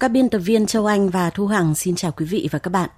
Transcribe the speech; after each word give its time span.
Các 0.00 0.08
biên 0.08 0.28
tập 0.28 0.38
viên 0.38 0.66
Châu 0.66 0.86
Anh 0.86 1.10
và 1.10 1.30
Thu 1.30 1.46
Hằng 1.46 1.74
xin 1.74 1.94
chào 1.94 2.12
quý 2.12 2.26
vị 2.26 2.48
và 2.50 2.58
các 2.58 2.70
bạn. 2.70 2.90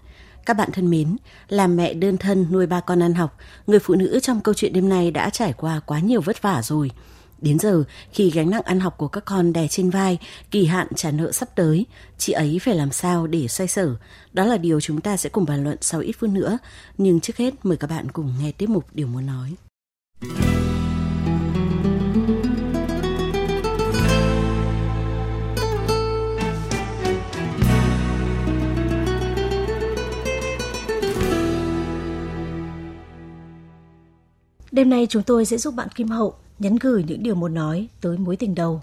Các 0.47 0.57
bạn 0.57 0.69
thân 0.73 0.91
mến, 0.91 1.17
làm 1.49 1.77
mẹ 1.77 1.95
đơn 1.95 2.17
thân 2.17 2.47
nuôi 2.51 2.67
ba 2.67 2.81
con 2.81 3.03
ăn 3.03 3.15
học, 3.15 3.39
người 3.67 3.79
phụ 3.79 3.95
nữ 3.95 4.21
trong 4.23 4.41
câu 4.41 4.55
chuyện 4.55 4.73
đêm 4.73 4.89
nay 4.89 5.11
đã 5.11 5.31
trải 5.31 5.53
qua 5.53 5.81
quá 5.81 6.01
nhiều 6.01 6.21
vất 6.21 6.43
vả 6.43 6.63
rồi. 6.63 6.91
Đến 7.39 7.59
giờ, 7.59 7.85
khi 8.13 8.31
gánh 8.31 8.51
nặng 8.51 8.63
ăn 8.63 8.81
học 8.81 8.99
của 8.99 9.09
các 9.09 9.25
con 9.25 9.53
đè 9.53 9.69
trên 9.69 9.91
vai, 9.91 10.19
kỳ 10.51 10.67
hạn 10.67 10.87
trả 10.97 11.11
nợ 11.11 11.33
sắp 11.33 11.49
tới, 11.55 11.87
chị 12.19 12.33
ấy 12.33 12.59
phải 12.63 12.75
làm 12.75 12.93
sao 12.93 13.27
để 13.27 13.49
xoay 13.49 13.69
sở? 13.69 13.95
Đó 14.33 14.45
là 14.45 14.57
điều 14.57 14.81
chúng 14.81 15.01
ta 15.01 15.17
sẽ 15.17 15.29
cùng 15.29 15.45
bàn 15.45 15.65
luận 15.65 15.77
sau 15.81 16.01
ít 16.01 16.13
phút 16.13 16.31
nữa. 16.31 16.59
Nhưng 16.99 17.21
trước 17.21 17.37
hết, 17.37 17.55
mời 17.63 17.77
các 17.77 17.91
bạn 17.91 18.11
cùng 18.11 18.35
nghe 18.41 18.53
tiếp 18.53 18.69
mục 18.69 18.85
Điều 18.93 19.07
Muốn 19.07 19.27
Nói. 19.27 19.55
Đêm 34.73 34.91
nay 34.91 35.07
chúng 35.11 35.23
tôi 35.23 35.45
sẽ 35.45 35.59
giúp 35.59 35.75
bạn 35.75 35.89
Kim 35.95 36.09
Hậu 36.09 36.35
nhắn 36.59 36.77
gửi 36.81 37.05
những 37.09 37.23
điều 37.23 37.35
muốn 37.35 37.55
nói 37.55 37.89
tới 38.01 38.19
mối 38.19 38.37
tình 38.37 38.55
đầu. 38.55 38.81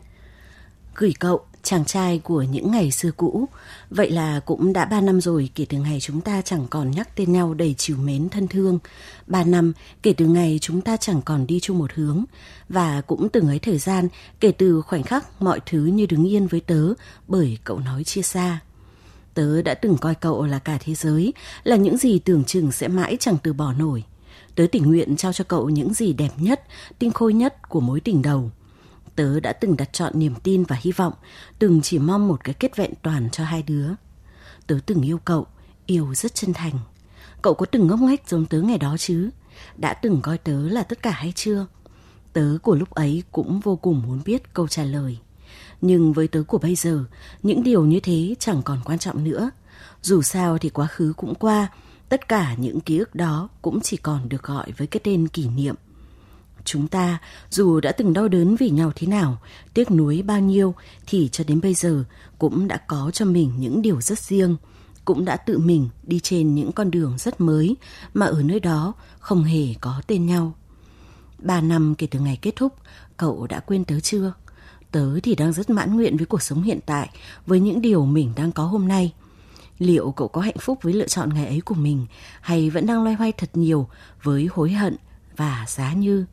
Gửi 0.95 1.13
cậu, 1.19 1.41
chàng 1.63 1.85
trai 1.85 2.19
của 2.19 2.41
những 2.41 2.71
ngày 2.71 2.91
xưa 2.91 3.11
cũ. 3.11 3.45
Vậy 3.89 4.11
là 4.11 4.39
cũng 4.39 4.73
đã 4.73 4.85
ba 4.85 5.01
năm 5.01 5.21
rồi 5.21 5.49
kể 5.55 5.65
từ 5.69 5.77
ngày 5.77 5.99
chúng 5.99 6.21
ta 6.21 6.41
chẳng 6.41 6.67
còn 6.69 6.91
nhắc 6.91 7.15
tên 7.15 7.33
nhau 7.33 7.53
đầy 7.53 7.75
chiều 7.77 7.97
mến 7.97 8.29
thân 8.29 8.47
thương. 8.47 8.79
Ba 9.27 9.43
năm 9.43 9.73
kể 10.03 10.13
từ 10.13 10.25
ngày 10.25 10.59
chúng 10.61 10.81
ta 10.81 10.97
chẳng 10.97 11.21
còn 11.21 11.47
đi 11.47 11.59
chung 11.59 11.77
một 11.77 11.91
hướng. 11.93 12.23
Và 12.69 13.01
cũng 13.01 13.29
từng 13.29 13.47
ấy 13.47 13.59
thời 13.59 13.77
gian 13.77 14.07
kể 14.39 14.51
từ 14.51 14.81
khoảnh 14.81 15.03
khắc 15.03 15.41
mọi 15.41 15.59
thứ 15.65 15.79
như 15.85 16.05
đứng 16.05 16.27
yên 16.27 16.47
với 16.47 16.59
tớ 16.59 16.93
bởi 17.27 17.57
cậu 17.63 17.79
nói 17.79 18.03
chia 18.03 18.21
xa. 18.21 18.59
Tớ 19.33 19.61
đã 19.61 19.73
từng 19.73 19.97
coi 19.97 20.15
cậu 20.15 20.45
là 20.45 20.59
cả 20.59 20.77
thế 20.85 20.95
giới, 20.95 21.33
là 21.63 21.75
những 21.75 21.97
gì 21.97 22.19
tưởng 22.19 22.43
chừng 22.43 22.71
sẽ 22.71 22.87
mãi 22.87 23.17
chẳng 23.19 23.37
từ 23.43 23.53
bỏ 23.53 23.73
nổi. 23.73 24.03
Tớ 24.59 24.67
tình 24.71 24.83
nguyện 24.83 25.15
trao 25.15 25.33
cho 25.33 25.43
cậu 25.47 25.69
những 25.69 25.93
gì 25.93 26.13
đẹp 26.13 26.29
nhất, 26.37 26.63
tinh 26.99 27.11
khôi 27.11 27.33
nhất 27.33 27.69
của 27.69 27.79
mối 27.79 27.99
tình 27.99 28.21
đầu. 28.21 28.51
Tớ 29.15 29.39
đã 29.39 29.53
từng 29.53 29.77
đặt 29.77 29.93
chọn 29.93 30.13
niềm 30.15 30.33
tin 30.43 30.63
và 30.63 30.77
hy 30.79 30.91
vọng, 30.91 31.13
từng 31.59 31.81
chỉ 31.81 31.99
mong 31.99 32.27
một 32.27 32.43
cái 32.43 32.55
kết 32.59 32.75
vẹn 32.75 32.93
toàn 33.01 33.29
cho 33.29 33.43
hai 33.43 33.63
đứa. 33.63 33.89
Tớ 34.67 34.79
từng 34.85 35.01
yêu 35.01 35.17
cậu, 35.25 35.47
yêu 35.85 36.13
rất 36.15 36.35
chân 36.35 36.53
thành. 36.53 36.79
Cậu 37.41 37.53
có 37.53 37.65
từng 37.65 37.87
ngốc 37.87 37.99
nghếch 37.99 38.29
giống 38.29 38.45
tớ 38.45 38.61
ngày 38.61 38.77
đó 38.77 38.95
chứ? 38.99 39.29
Đã 39.77 39.93
từng 39.93 40.21
coi 40.21 40.37
tớ 40.37 40.69
là 40.69 40.83
tất 40.83 41.01
cả 41.01 41.11
hay 41.11 41.33
chưa? 41.35 41.65
Tớ 42.33 42.57
của 42.63 42.75
lúc 42.75 42.89
ấy 42.89 43.23
cũng 43.31 43.59
vô 43.59 43.75
cùng 43.75 44.01
muốn 44.07 44.21
biết 44.25 44.53
câu 44.53 44.67
trả 44.67 44.83
lời. 44.83 45.17
Nhưng 45.81 46.13
với 46.13 46.27
tớ 46.27 46.43
của 46.47 46.57
bây 46.57 46.75
giờ, 46.75 47.03
những 47.43 47.63
điều 47.63 47.85
như 47.85 47.99
thế 47.99 48.35
chẳng 48.39 48.61
còn 48.63 48.79
quan 48.85 48.99
trọng 48.99 49.23
nữa. 49.23 49.49
Dù 50.01 50.21
sao 50.21 50.57
thì 50.57 50.69
quá 50.69 50.87
khứ 50.87 51.13
cũng 51.17 51.35
qua, 51.35 51.69
Tất 52.09 52.27
cả 52.27 52.55
những 52.57 52.79
ký 52.79 52.97
ức 52.97 53.15
đó 53.15 53.49
cũng 53.61 53.81
chỉ 53.81 53.97
còn 53.97 54.29
được 54.29 54.43
gọi 54.43 54.71
với 54.77 54.87
cái 54.87 54.99
tên 55.03 55.27
kỷ 55.27 55.47
niệm. 55.47 55.75
Chúng 56.63 56.87
ta, 56.87 57.17
dù 57.49 57.79
đã 57.79 57.91
từng 57.91 58.13
đau 58.13 58.27
đớn 58.27 58.55
vì 58.55 58.69
nhau 58.69 58.91
thế 58.95 59.07
nào, 59.07 59.37
tiếc 59.73 59.91
nuối 59.91 60.21
bao 60.21 60.39
nhiêu, 60.39 60.75
thì 61.07 61.29
cho 61.31 61.43
đến 61.47 61.61
bây 61.61 61.73
giờ 61.73 62.03
cũng 62.37 62.67
đã 62.67 62.77
có 62.77 63.11
cho 63.13 63.25
mình 63.25 63.51
những 63.59 63.81
điều 63.81 64.01
rất 64.01 64.19
riêng, 64.19 64.55
cũng 65.05 65.25
đã 65.25 65.37
tự 65.37 65.57
mình 65.57 65.89
đi 66.03 66.19
trên 66.19 66.55
những 66.55 66.71
con 66.71 66.91
đường 66.91 67.17
rất 67.17 67.41
mới 67.41 67.75
mà 68.13 68.25
ở 68.25 68.43
nơi 68.43 68.59
đó 68.59 68.93
không 69.19 69.43
hề 69.43 69.73
có 69.81 70.01
tên 70.07 70.25
nhau. 70.25 70.53
Ba 71.39 71.61
năm 71.61 71.95
kể 71.95 72.07
từ 72.11 72.19
ngày 72.19 72.39
kết 72.41 72.55
thúc, 72.55 72.73
cậu 73.17 73.47
đã 73.47 73.59
quên 73.59 73.85
tớ 73.85 73.99
chưa? 73.99 74.33
Tớ 74.91 75.19
thì 75.23 75.35
đang 75.35 75.53
rất 75.53 75.69
mãn 75.69 75.95
nguyện 75.95 76.17
với 76.17 76.25
cuộc 76.25 76.41
sống 76.41 76.63
hiện 76.63 76.79
tại, 76.85 77.09
với 77.45 77.59
những 77.59 77.81
điều 77.81 78.05
mình 78.05 78.33
đang 78.35 78.51
có 78.51 78.63
hôm 78.63 78.87
nay– 78.87 79.13
liệu 79.79 80.11
cậu 80.11 80.27
có 80.27 80.41
hạnh 80.41 80.57
phúc 80.59 80.79
với 80.81 80.93
lựa 80.93 81.07
chọn 81.07 81.33
ngày 81.33 81.45
ấy 81.45 81.61
của 81.61 81.75
mình 81.75 82.05
hay 82.41 82.69
vẫn 82.69 82.85
đang 82.85 83.03
loay 83.03 83.15
hoay 83.15 83.31
thật 83.31 83.49
nhiều 83.53 83.89
với 84.23 84.47
hối 84.51 84.71
hận 84.71 84.95
và 85.35 85.65
giá 85.67 85.93
như 85.93 86.25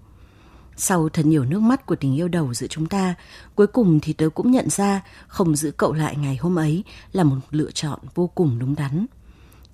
sau 0.76 1.08
thật 1.08 1.26
nhiều 1.26 1.44
nước 1.44 1.62
mắt 1.62 1.86
của 1.86 1.96
tình 1.96 2.14
yêu 2.16 2.28
đầu 2.28 2.54
giữa 2.54 2.66
chúng 2.66 2.86
ta, 2.86 3.14
cuối 3.54 3.66
cùng 3.66 4.00
thì 4.00 4.12
tớ 4.12 4.28
cũng 4.34 4.50
nhận 4.50 4.70
ra 4.70 5.02
không 5.26 5.56
giữ 5.56 5.70
cậu 5.70 5.92
lại 5.92 6.16
ngày 6.16 6.36
hôm 6.36 6.56
ấy 6.58 6.84
là 7.12 7.24
một 7.24 7.36
lựa 7.50 7.70
chọn 7.70 8.00
vô 8.14 8.30
cùng 8.34 8.58
đúng 8.58 8.74
đắn. 8.74 9.06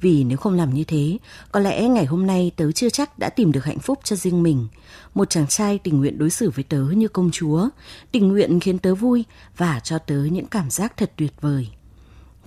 Vì 0.00 0.24
nếu 0.24 0.38
không 0.38 0.54
làm 0.54 0.74
như 0.74 0.84
thế, 0.84 1.18
có 1.52 1.60
lẽ 1.60 1.88
ngày 1.88 2.04
hôm 2.04 2.26
nay 2.26 2.50
tớ 2.56 2.72
chưa 2.72 2.88
chắc 2.88 3.18
đã 3.18 3.28
tìm 3.28 3.52
được 3.52 3.64
hạnh 3.64 3.78
phúc 3.78 3.98
cho 4.04 4.16
riêng 4.16 4.42
mình. 4.42 4.68
Một 5.14 5.30
chàng 5.30 5.46
trai 5.46 5.78
tình 5.78 5.98
nguyện 5.98 6.18
đối 6.18 6.30
xử 6.30 6.50
với 6.50 6.64
tớ 6.64 6.84
như 6.96 7.08
công 7.08 7.30
chúa, 7.30 7.68
tình 8.12 8.28
nguyện 8.28 8.60
khiến 8.60 8.78
tớ 8.78 8.94
vui 8.94 9.24
và 9.56 9.80
cho 9.80 9.98
tớ 9.98 10.14
những 10.14 10.46
cảm 10.46 10.70
giác 10.70 10.96
thật 10.96 11.12
tuyệt 11.16 11.32
vời. 11.40 11.68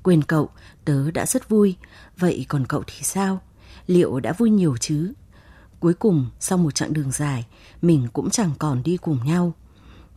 Quên 0.05 0.23
cậu, 0.23 0.49
tớ 0.85 1.11
đã 1.11 1.25
rất 1.25 1.49
vui. 1.49 1.75
Vậy 2.17 2.45
còn 2.49 2.65
cậu 2.65 2.83
thì 2.87 3.03
sao? 3.03 3.41
Liệu 3.87 4.19
đã 4.19 4.33
vui 4.33 4.49
nhiều 4.49 4.77
chứ? 4.77 5.13
Cuối 5.79 5.93
cùng, 5.93 6.25
sau 6.39 6.57
một 6.57 6.75
chặng 6.75 6.93
đường 6.93 7.11
dài, 7.11 7.45
mình 7.81 8.07
cũng 8.13 8.29
chẳng 8.29 8.51
còn 8.59 8.83
đi 8.83 8.97
cùng 8.97 9.19
nhau. 9.25 9.53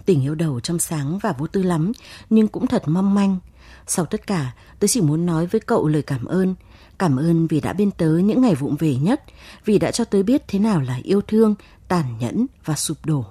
Tình 0.04 0.22
yêu 0.22 0.34
đầu 0.34 0.60
trong 0.60 0.78
sáng 0.78 1.19
và 1.19 1.32
vô 1.32 1.47
tư 1.47 1.62
lắm, 1.62 1.93
nhưng 2.31 2.49
cũng 2.49 2.66
thật 2.66 2.82
mong 2.87 3.15
manh. 3.15 3.38
Sau 3.87 4.06
tất 4.06 4.26
cả, 4.26 4.54
tớ 4.78 4.87
chỉ 4.87 5.00
muốn 5.00 5.26
nói 5.26 5.47
với 5.47 5.60
cậu 5.60 5.88
lời 5.88 6.03
cảm 6.03 6.25
ơn. 6.25 6.55
Cảm 6.99 7.16
ơn 7.16 7.47
vì 7.47 7.60
đã 7.60 7.72
bên 7.72 7.91
tớ 7.91 8.10
những 8.10 8.43
ngày 8.43 8.55
vụng 8.55 8.76
về 8.76 8.97
nhất, 8.97 9.22
vì 9.65 9.78
đã 9.78 9.91
cho 9.91 10.05
tớ 10.05 10.22
biết 10.22 10.43
thế 10.49 10.59
nào 10.59 10.81
là 10.81 11.00
yêu 11.03 11.20
thương, 11.20 11.55
tàn 11.88 12.05
nhẫn 12.19 12.47
và 12.65 12.76
sụp 12.76 13.06
đổ. 13.06 13.25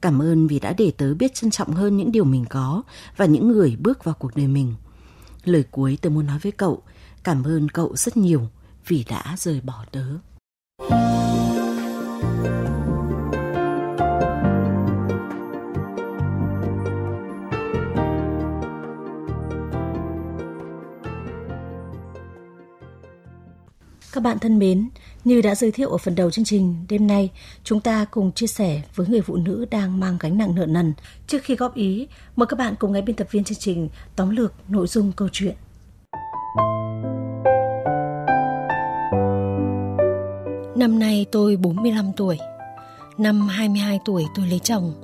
Cảm 0.00 0.22
ơn 0.22 0.46
vì 0.46 0.60
đã 0.60 0.74
để 0.78 0.92
tớ 0.96 1.14
biết 1.14 1.34
trân 1.34 1.50
trọng 1.50 1.72
hơn 1.72 1.96
những 1.96 2.12
điều 2.12 2.24
mình 2.24 2.44
có 2.50 2.82
và 3.16 3.24
những 3.24 3.48
người 3.48 3.76
bước 3.80 4.04
vào 4.04 4.14
cuộc 4.18 4.36
đời 4.36 4.46
mình. 4.46 4.74
Lời 5.44 5.64
cuối 5.70 5.98
tôi 6.02 6.12
muốn 6.12 6.26
nói 6.26 6.38
với 6.42 6.52
cậu, 6.52 6.82
cảm 7.24 7.44
ơn 7.44 7.68
cậu 7.68 7.96
rất 7.96 8.16
nhiều 8.16 8.48
vì 8.86 9.04
đã 9.10 9.34
rời 9.38 9.60
bỏ 9.60 9.84
tớ. 9.90 10.04
Các 24.14 24.20
bạn 24.20 24.38
thân 24.38 24.58
mến, 24.58 24.88
như 25.24 25.42
đã 25.42 25.54
giới 25.54 25.70
thiệu 25.70 25.90
ở 25.90 25.98
phần 25.98 26.14
đầu 26.14 26.30
chương 26.30 26.44
trình, 26.44 26.84
đêm 26.88 27.06
nay 27.06 27.30
chúng 27.64 27.80
ta 27.80 28.04
cùng 28.10 28.32
chia 28.32 28.46
sẻ 28.46 28.82
với 28.94 29.06
người 29.06 29.20
phụ 29.20 29.36
nữ 29.36 29.66
đang 29.70 30.00
mang 30.00 30.16
gánh 30.20 30.38
nặng 30.38 30.54
nợ 30.54 30.66
nần. 30.66 30.94
Trước 31.26 31.38
khi 31.42 31.56
góp 31.56 31.74
ý, 31.74 32.06
mời 32.36 32.46
các 32.46 32.58
bạn 32.58 32.74
cùng 32.78 32.92
nghe 32.92 33.02
biên 33.02 33.16
tập 33.16 33.26
viên 33.30 33.44
chương 33.44 33.58
trình 33.58 33.88
tóm 34.16 34.30
lược 34.30 34.52
nội 34.68 34.86
dung 34.86 35.12
câu 35.12 35.28
chuyện. 35.32 35.54
Năm 40.76 40.98
nay 40.98 41.26
tôi 41.32 41.56
45 41.56 42.12
tuổi. 42.16 42.38
Năm 43.18 43.48
22 43.48 44.00
tuổi 44.04 44.24
tôi 44.34 44.46
lấy 44.46 44.58
chồng. 44.58 44.94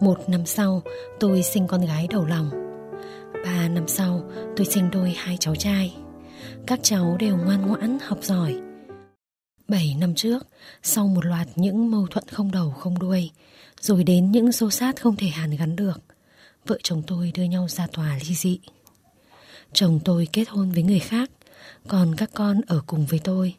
Một 0.00 0.28
năm 0.28 0.46
sau 0.46 0.82
tôi 1.20 1.42
sinh 1.42 1.66
con 1.66 1.86
gái 1.86 2.06
đầu 2.10 2.24
lòng. 2.24 2.50
Ba 3.44 3.68
năm 3.68 3.88
sau 3.88 4.22
tôi 4.56 4.66
sinh 4.66 4.90
đôi 4.90 5.14
hai 5.16 5.36
cháu 5.40 5.54
trai. 5.54 5.99
Các 6.66 6.80
cháu 6.82 7.16
đều 7.20 7.36
ngoan 7.36 7.66
ngoãn 7.66 7.98
học 8.02 8.18
giỏi 8.22 8.60
7 9.70 9.94
năm 9.98 10.14
trước, 10.14 10.46
sau 10.82 11.08
một 11.08 11.26
loạt 11.26 11.48
những 11.56 11.90
mâu 11.90 12.06
thuẫn 12.06 12.24
không 12.28 12.50
đầu 12.50 12.70
không 12.70 12.98
đuôi, 12.98 13.30
rồi 13.80 14.04
đến 14.04 14.30
những 14.30 14.52
xô 14.52 14.70
sát 14.70 15.00
không 15.02 15.16
thể 15.16 15.26
hàn 15.26 15.50
gắn 15.50 15.76
được, 15.76 16.00
vợ 16.66 16.78
chồng 16.82 17.02
tôi 17.06 17.32
đưa 17.34 17.42
nhau 17.42 17.68
ra 17.68 17.86
tòa 17.86 18.18
ly 18.28 18.34
dị. 18.34 18.58
Chồng 19.72 20.00
tôi 20.04 20.28
kết 20.32 20.48
hôn 20.48 20.70
với 20.72 20.82
người 20.82 20.98
khác, 20.98 21.30
còn 21.88 22.14
các 22.16 22.30
con 22.34 22.60
ở 22.66 22.82
cùng 22.86 23.06
với 23.06 23.18
tôi. 23.18 23.54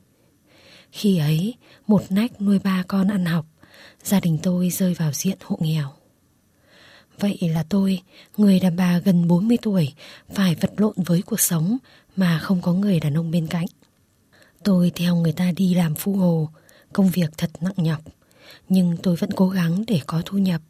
Khi 0.92 1.18
ấy, 1.18 1.54
một 1.88 2.04
nách 2.10 2.42
nuôi 2.42 2.60
ba 2.60 2.84
con 2.88 3.08
ăn 3.08 3.26
học, 3.26 3.46
gia 4.04 4.20
đình 4.20 4.38
tôi 4.44 4.70
rơi 4.70 4.94
vào 4.94 5.12
diện 5.14 5.38
hộ 5.44 5.58
nghèo. 5.60 5.94
Vậy 7.20 7.38
là 7.42 7.64
tôi, 7.70 8.02
người 8.38 8.60
đàn 8.60 8.76
bà 8.76 9.00
gần 9.00 9.28
40 9.28 9.58
tuổi, 9.62 9.94
phải 10.30 10.56
vật 10.56 10.72
lộn 10.78 10.94
với 10.96 11.22
cuộc 11.22 11.40
sống 11.40 11.78
mà 12.16 12.40
không 12.40 12.62
có 12.62 12.74
người 12.74 13.00
đàn 13.00 13.18
ông 13.18 13.32
bên 13.32 13.48
cạnh. 13.48 13.68
Tôi 14.64 14.92
theo 14.96 15.16
người 15.16 15.32
ta 15.32 15.52
đi 15.52 15.74
làm 15.74 15.96
phu 15.96 16.16
hồ, 16.16 16.50
công 16.94 17.10
việc 17.10 17.32
thật 17.38 17.50
nặng 17.62 17.74
nhọc, 17.78 18.02
nhưng 18.70 18.98
tôi 19.04 19.16
vẫn 19.16 19.32
cố 19.32 19.50
gắng 19.50 19.84
để 19.88 20.02
có 20.08 20.22
thu 20.26 20.38
nhập. 20.38 20.62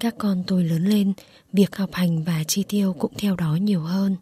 Các 0.00 0.14
con 0.18 0.44
tôi 0.46 0.64
lớn 0.64 0.84
lên, 0.84 1.12
việc 1.52 1.76
học 1.76 1.90
hành 1.92 2.24
và 2.24 2.44
chi 2.44 2.64
tiêu 2.68 2.92
cũng 2.92 3.12
theo 3.18 3.36
đó 3.36 3.54
nhiều 3.54 3.80
hơn. 3.80 4.16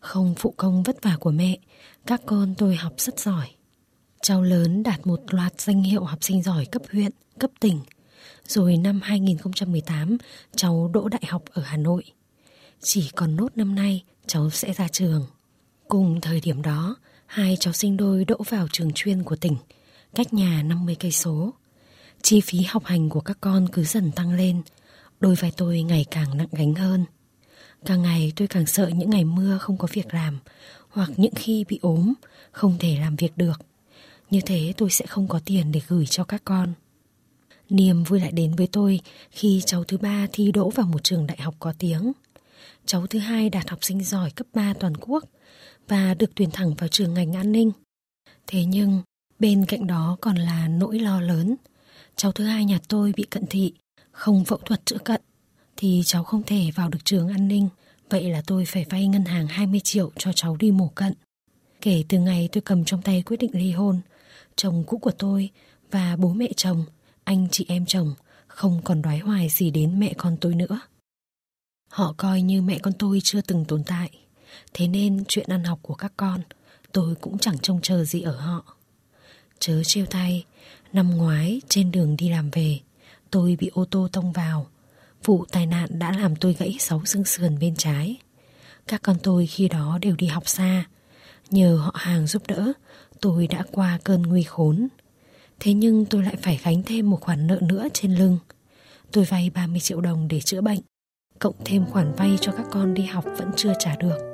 Không 0.00 0.34
phụ 0.38 0.54
công 0.56 0.82
vất 0.82 1.02
vả 1.02 1.16
của 1.20 1.30
mẹ, 1.30 1.58
các 2.06 2.20
con 2.26 2.54
tôi 2.58 2.76
học 2.76 2.92
rất 2.98 3.20
giỏi. 3.20 3.48
Cháu 4.22 4.42
lớn 4.42 4.82
đạt 4.82 5.06
một 5.06 5.20
loạt 5.26 5.60
danh 5.60 5.82
hiệu 5.82 6.04
học 6.04 6.18
sinh 6.22 6.42
giỏi 6.42 6.66
cấp 6.66 6.82
huyện, 6.92 7.12
cấp 7.38 7.50
tỉnh. 7.60 7.80
Rồi 8.46 8.76
năm 8.76 9.00
2018, 9.02 10.16
cháu 10.56 10.90
đỗ 10.94 11.08
đại 11.08 11.22
học 11.28 11.42
ở 11.52 11.62
Hà 11.62 11.76
Nội. 11.76 12.04
Chỉ 12.80 13.10
còn 13.16 13.36
nốt 13.36 13.48
năm 13.56 13.74
nay, 13.74 14.04
cháu 14.26 14.50
sẽ 14.50 14.72
ra 14.72 14.88
trường. 14.88 15.26
Cùng 15.88 16.20
thời 16.20 16.40
điểm 16.40 16.62
đó, 16.62 16.96
hai 17.26 17.56
cháu 17.60 17.72
sinh 17.72 17.96
đôi 17.96 18.24
đỗ 18.24 18.36
vào 18.48 18.66
trường 18.72 18.92
chuyên 18.94 19.22
của 19.22 19.36
tỉnh, 19.36 19.56
cách 20.14 20.34
nhà 20.34 20.62
50 20.62 20.96
cây 21.00 21.12
số. 21.12 21.52
Chi 22.22 22.40
phí 22.40 22.58
học 22.68 22.84
hành 22.84 23.08
của 23.08 23.20
các 23.20 23.38
con 23.40 23.68
cứ 23.72 23.84
dần 23.84 24.12
tăng 24.12 24.32
lên, 24.32 24.62
đôi 25.20 25.34
vai 25.34 25.52
tôi 25.56 25.82
ngày 25.82 26.06
càng 26.10 26.36
nặng 26.36 26.48
gánh 26.52 26.74
hơn. 26.74 27.04
Càng 27.84 28.02
ngày 28.02 28.32
tôi 28.36 28.48
càng 28.48 28.66
sợ 28.66 28.88
những 28.88 29.10
ngày 29.10 29.24
mưa 29.24 29.58
không 29.58 29.78
có 29.78 29.88
việc 29.92 30.14
làm, 30.14 30.38
hoặc 30.88 31.10
những 31.16 31.34
khi 31.34 31.64
bị 31.68 31.78
ốm, 31.82 32.12
không 32.50 32.76
thể 32.78 32.96
làm 33.00 33.16
việc 33.16 33.36
được. 33.36 33.60
Như 34.30 34.40
thế 34.46 34.72
tôi 34.76 34.90
sẽ 34.90 35.06
không 35.06 35.28
có 35.28 35.40
tiền 35.44 35.72
để 35.72 35.80
gửi 35.88 36.06
cho 36.06 36.24
các 36.24 36.42
con. 36.44 36.72
Niềm 37.70 38.04
vui 38.04 38.20
lại 38.20 38.32
đến 38.32 38.54
với 38.54 38.66
tôi 38.72 39.00
khi 39.30 39.62
cháu 39.66 39.84
thứ 39.84 39.96
ba 39.96 40.26
thi 40.32 40.52
đỗ 40.52 40.70
vào 40.70 40.86
một 40.86 41.04
trường 41.04 41.26
đại 41.26 41.40
học 41.40 41.54
có 41.58 41.72
tiếng. 41.78 42.12
Cháu 42.86 43.06
thứ 43.06 43.18
hai 43.18 43.50
đạt 43.50 43.70
học 43.70 43.78
sinh 43.82 44.04
giỏi 44.04 44.30
cấp 44.30 44.46
3 44.54 44.74
toàn 44.80 44.96
quốc 44.96 45.24
và 45.88 46.14
được 46.14 46.30
tuyển 46.34 46.50
thẳng 46.52 46.74
vào 46.74 46.88
trường 46.88 47.14
ngành 47.14 47.36
an 47.36 47.52
ninh. 47.52 47.72
Thế 48.46 48.64
nhưng, 48.64 49.02
bên 49.38 49.64
cạnh 49.64 49.86
đó 49.86 50.16
còn 50.20 50.36
là 50.36 50.68
nỗi 50.68 50.98
lo 50.98 51.20
lớn. 51.20 51.56
Cháu 52.16 52.32
thứ 52.32 52.44
hai 52.44 52.64
nhà 52.64 52.78
tôi 52.88 53.12
bị 53.16 53.24
cận 53.30 53.46
thị, 53.46 53.72
không 54.10 54.44
phẫu 54.44 54.58
thuật 54.58 54.86
chữa 54.86 54.98
cận, 54.98 55.20
thì 55.76 56.02
cháu 56.04 56.24
không 56.24 56.42
thể 56.42 56.70
vào 56.74 56.88
được 56.88 57.04
trường 57.04 57.28
an 57.28 57.48
ninh. 57.48 57.68
Vậy 58.10 58.30
là 58.30 58.42
tôi 58.46 58.64
phải 58.64 58.84
vay 58.90 59.06
ngân 59.06 59.24
hàng 59.24 59.46
20 59.46 59.80
triệu 59.80 60.10
cho 60.16 60.32
cháu 60.32 60.56
đi 60.56 60.70
mổ 60.70 60.88
cận. 60.94 61.12
Kể 61.80 62.04
từ 62.08 62.18
ngày 62.18 62.48
tôi 62.52 62.60
cầm 62.60 62.84
trong 62.84 63.02
tay 63.02 63.22
quyết 63.26 63.36
định 63.36 63.50
ly 63.52 63.72
hôn, 63.72 64.00
chồng 64.56 64.84
cũ 64.86 64.98
của 64.98 65.10
tôi 65.10 65.50
và 65.90 66.16
bố 66.16 66.32
mẹ 66.32 66.48
chồng, 66.56 66.84
anh 67.24 67.48
chị 67.50 67.66
em 67.68 67.86
chồng 67.86 68.14
không 68.46 68.80
còn 68.84 69.02
đoái 69.02 69.18
hoài 69.18 69.48
gì 69.48 69.70
đến 69.70 70.00
mẹ 70.00 70.14
con 70.16 70.36
tôi 70.40 70.54
nữa. 70.54 70.80
Họ 71.88 72.14
coi 72.16 72.42
như 72.42 72.62
mẹ 72.62 72.78
con 72.78 72.92
tôi 72.92 73.20
chưa 73.22 73.40
từng 73.40 73.64
tồn 73.64 73.84
tại. 73.84 74.10
Thế 74.74 74.88
nên 74.88 75.24
chuyện 75.28 75.46
ăn 75.48 75.64
học 75.64 75.78
của 75.82 75.94
các 75.94 76.12
con 76.16 76.40
tôi 76.92 77.14
cũng 77.14 77.38
chẳng 77.38 77.58
trông 77.58 77.80
chờ 77.82 78.04
gì 78.04 78.22
ở 78.22 78.36
họ. 78.36 78.76
Chớ 79.58 79.82
trêu 79.84 80.06
tay, 80.06 80.44
năm 80.92 81.16
ngoái 81.16 81.60
trên 81.68 81.90
đường 81.92 82.16
đi 82.16 82.28
làm 82.28 82.50
về, 82.50 82.80
tôi 83.30 83.56
bị 83.60 83.70
ô 83.74 83.84
tô 83.84 84.08
tông 84.12 84.32
vào. 84.32 84.66
Vụ 85.24 85.44
tai 85.52 85.66
nạn 85.66 85.88
đã 85.98 86.12
làm 86.18 86.36
tôi 86.36 86.52
gãy 86.58 86.76
sáu 86.80 87.04
xương 87.04 87.24
sườn 87.24 87.58
bên 87.58 87.76
trái. 87.76 88.16
Các 88.86 89.02
con 89.02 89.16
tôi 89.22 89.46
khi 89.46 89.68
đó 89.68 89.98
đều 90.02 90.16
đi 90.16 90.26
học 90.26 90.48
xa. 90.48 90.84
Nhờ 91.50 91.76
họ 91.76 91.92
hàng 91.94 92.26
giúp 92.26 92.42
đỡ, 92.48 92.72
tôi 93.20 93.46
đã 93.46 93.64
qua 93.72 93.98
cơn 94.04 94.22
nguy 94.22 94.42
khốn. 94.42 94.88
Thế 95.60 95.72
nhưng 95.72 96.04
tôi 96.04 96.22
lại 96.22 96.36
phải 96.42 96.60
gánh 96.64 96.82
thêm 96.82 97.10
một 97.10 97.20
khoản 97.20 97.46
nợ 97.46 97.58
nữa 97.60 97.88
trên 97.94 98.14
lưng. 98.14 98.38
Tôi 99.12 99.24
vay 99.24 99.50
30 99.50 99.80
triệu 99.80 100.00
đồng 100.00 100.28
để 100.28 100.40
chữa 100.40 100.60
bệnh, 100.60 100.80
cộng 101.38 101.54
thêm 101.64 101.86
khoản 101.86 102.12
vay 102.12 102.38
cho 102.40 102.52
các 102.52 102.66
con 102.70 102.94
đi 102.94 103.02
học 103.02 103.24
vẫn 103.38 103.50
chưa 103.56 103.72
trả 103.78 103.96
được. 103.96 104.32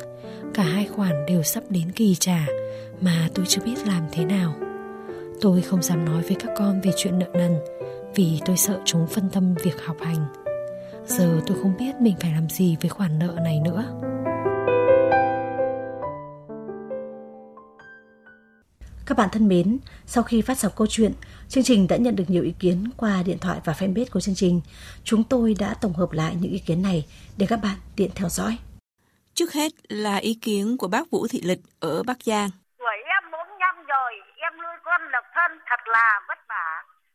Cả 0.55 0.63
hai 0.63 0.87
khoản 0.87 1.27
đều 1.27 1.43
sắp 1.43 1.63
đến 1.69 1.93
kỳ 1.93 2.15
trả, 2.15 2.47
mà 3.01 3.29
tôi 3.35 3.47
chưa 3.49 3.63
biết 3.65 3.87
làm 3.87 4.07
thế 4.13 4.25
nào. 4.25 4.55
Tôi 5.41 5.63
không 5.63 5.83
dám 5.83 6.05
nói 6.05 6.23
với 6.23 6.35
các 6.35 6.51
con 6.57 6.81
về 6.81 6.91
chuyện 6.97 7.19
nợ 7.19 7.27
nần, 7.35 7.57
vì 8.15 8.41
tôi 8.45 8.57
sợ 8.57 8.81
chúng 8.85 9.07
phân 9.07 9.31
tâm 9.31 9.55
việc 9.55 9.85
học 9.85 9.97
hành. 10.01 10.27
Giờ 11.07 11.41
tôi 11.47 11.59
không 11.63 11.73
biết 11.79 11.95
mình 12.01 12.15
phải 12.21 12.33
làm 12.33 12.49
gì 12.49 12.77
với 12.81 12.89
khoản 12.89 13.19
nợ 13.19 13.35
này 13.45 13.61
nữa. 13.65 13.85
Các 19.13 19.19
bạn 19.19 19.29
thân 19.33 19.49
mến, 19.49 19.79
sau 20.07 20.23
khi 20.23 20.43
phát 20.43 20.59
sóng 20.59 20.73
câu 20.77 20.87
chuyện, 20.91 21.13
chương 21.49 21.65
trình 21.65 21.87
đã 21.91 21.97
nhận 21.97 22.17
được 22.17 22.25
nhiều 22.29 22.43
ý 22.43 22.55
kiến 22.61 22.91
qua 22.97 23.15
điện 23.27 23.39
thoại 23.41 23.59
và 23.65 23.73
fanpage 23.73 24.11
của 24.13 24.21
chương 24.21 24.41
trình. 24.43 24.61
Chúng 25.05 25.23
tôi 25.31 25.55
đã 25.61 25.75
tổng 25.83 25.99
hợp 26.01 26.13
lại 26.13 26.33
những 26.41 26.53
ý 26.53 26.61
kiến 26.67 26.83
này 26.83 26.99
để 27.39 27.47
các 27.51 27.59
bạn 27.63 27.77
tiện 27.97 28.11
theo 28.17 28.29
dõi. 28.29 28.59
Trước 29.35 29.53
hết 29.53 29.71
là 29.89 30.17
ý 30.17 30.33
kiến 30.43 30.77
của 30.81 30.89
bác 30.89 31.05
Vũ 31.11 31.27
Thị 31.31 31.41
Lịch 31.45 31.63
ở 31.81 32.03
Bắc 32.09 32.19
Giang. 32.29 32.51
Tuổi 32.79 32.99
em 33.17 33.31
45 33.31 33.77
rồi, 33.95 34.13
em 34.37 34.53
nuôi 34.63 34.77
con 34.85 35.01
độc 35.13 35.25
thân 35.35 35.51
thật 35.69 35.81
là 35.87 36.21
vất 36.29 36.39
vả. 36.49 36.69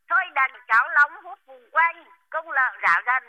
Thôi 0.10 0.24
đành 0.36 0.56
cháo 0.68 0.86
nóng 0.96 1.24
hút 1.24 1.40
vùng 1.48 1.66
quanh, 1.72 1.98
công 2.30 2.50
lợ 2.58 2.70
rã 2.84 2.96
gần. 3.06 3.24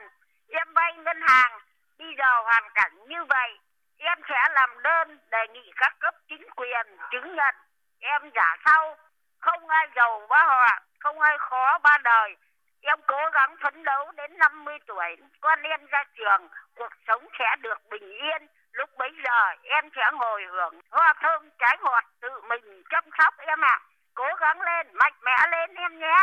Em 0.48 0.68
vay 0.74 0.92
ngân 1.04 1.20
hàng, 1.28 1.52
bây 1.98 2.08
giờ 2.18 2.30
hoàn 2.44 2.64
cảnh 2.74 2.94
như 3.08 3.20
vậy, 3.28 3.50
em 3.98 4.18
sẽ 4.28 4.40
làm 4.54 4.70
đơn 4.84 5.18
đề 5.30 5.42
nghị 5.54 5.66
các 5.76 5.92
cấp 6.00 6.14
chính 6.28 6.46
quyền 6.56 6.86
chứng 7.12 7.36
nhận 7.36 7.54
em 8.00 8.22
giả 8.34 8.56
sau. 8.64 8.96
Không 9.40 9.68
ai 9.68 9.86
giàu 9.96 10.26
ba 10.28 10.44
họ, 10.46 10.78
không 10.98 11.20
ai 11.20 11.36
khó 11.38 11.78
ba 11.82 11.98
đời. 12.04 12.36
Em 12.80 12.98
cố 13.06 13.20
gắng 13.32 13.56
phấn 13.62 13.84
đấu 13.84 14.12
đến 14.16 14.38
50 14.38 14.78
tuổi, 14.86 15.16
con 15.40 15.62
em 15.62 15.80
ra 15.86 16.04
trường, 16.18 16.48
cuộc 16.74 16.92
sống 17.06 17.24
sẽ 17.38 17.56
được 17.62 17.78
bình 17.90 18.10
yên. 18.10 18.48
Lúc 18.72 18.90
bấy 18.98 19.10
giờ, 19.24 19.40
em 19.62 19.84
sẽ 19.96 20.02
ngồi 20.12 20.42
hưởng 20.52 20.80
hoa 20.90 21.14
thơm 21.22 21.50
trái 21.58 21.78
ngọt 21.82 22.04
tự 22.20 22.28
mình 22.48 22.82
chăm 22.90 23.04
sóc 23.18 23.34
em 23.38 23.64
ạ. 23.64 23.78
À. 23.80 23.84
cố 24.14 24.24
gắng 24.40 24.60
lên, 24.60 24.86
mạnh 24.94 25.14
mẽ 25.24 25.36
lên 25.50 25.74
em 25.74 25.98
nhé. 25.98 26.16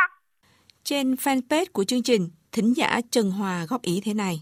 Trên 0.84 1.14
fanpage 1.14 1.66
của 1.72 1.84
chương 1.84 2.02
trình, 2.02 2.30
thính 2.52 2.72
giả 2.76 3.00
Trần 3.10 3.30
Hòa 3.30 3.64
góp 3.68 3.82
ý 3.82 4.02
thế 4.04 4.14
này. 4.14 4.36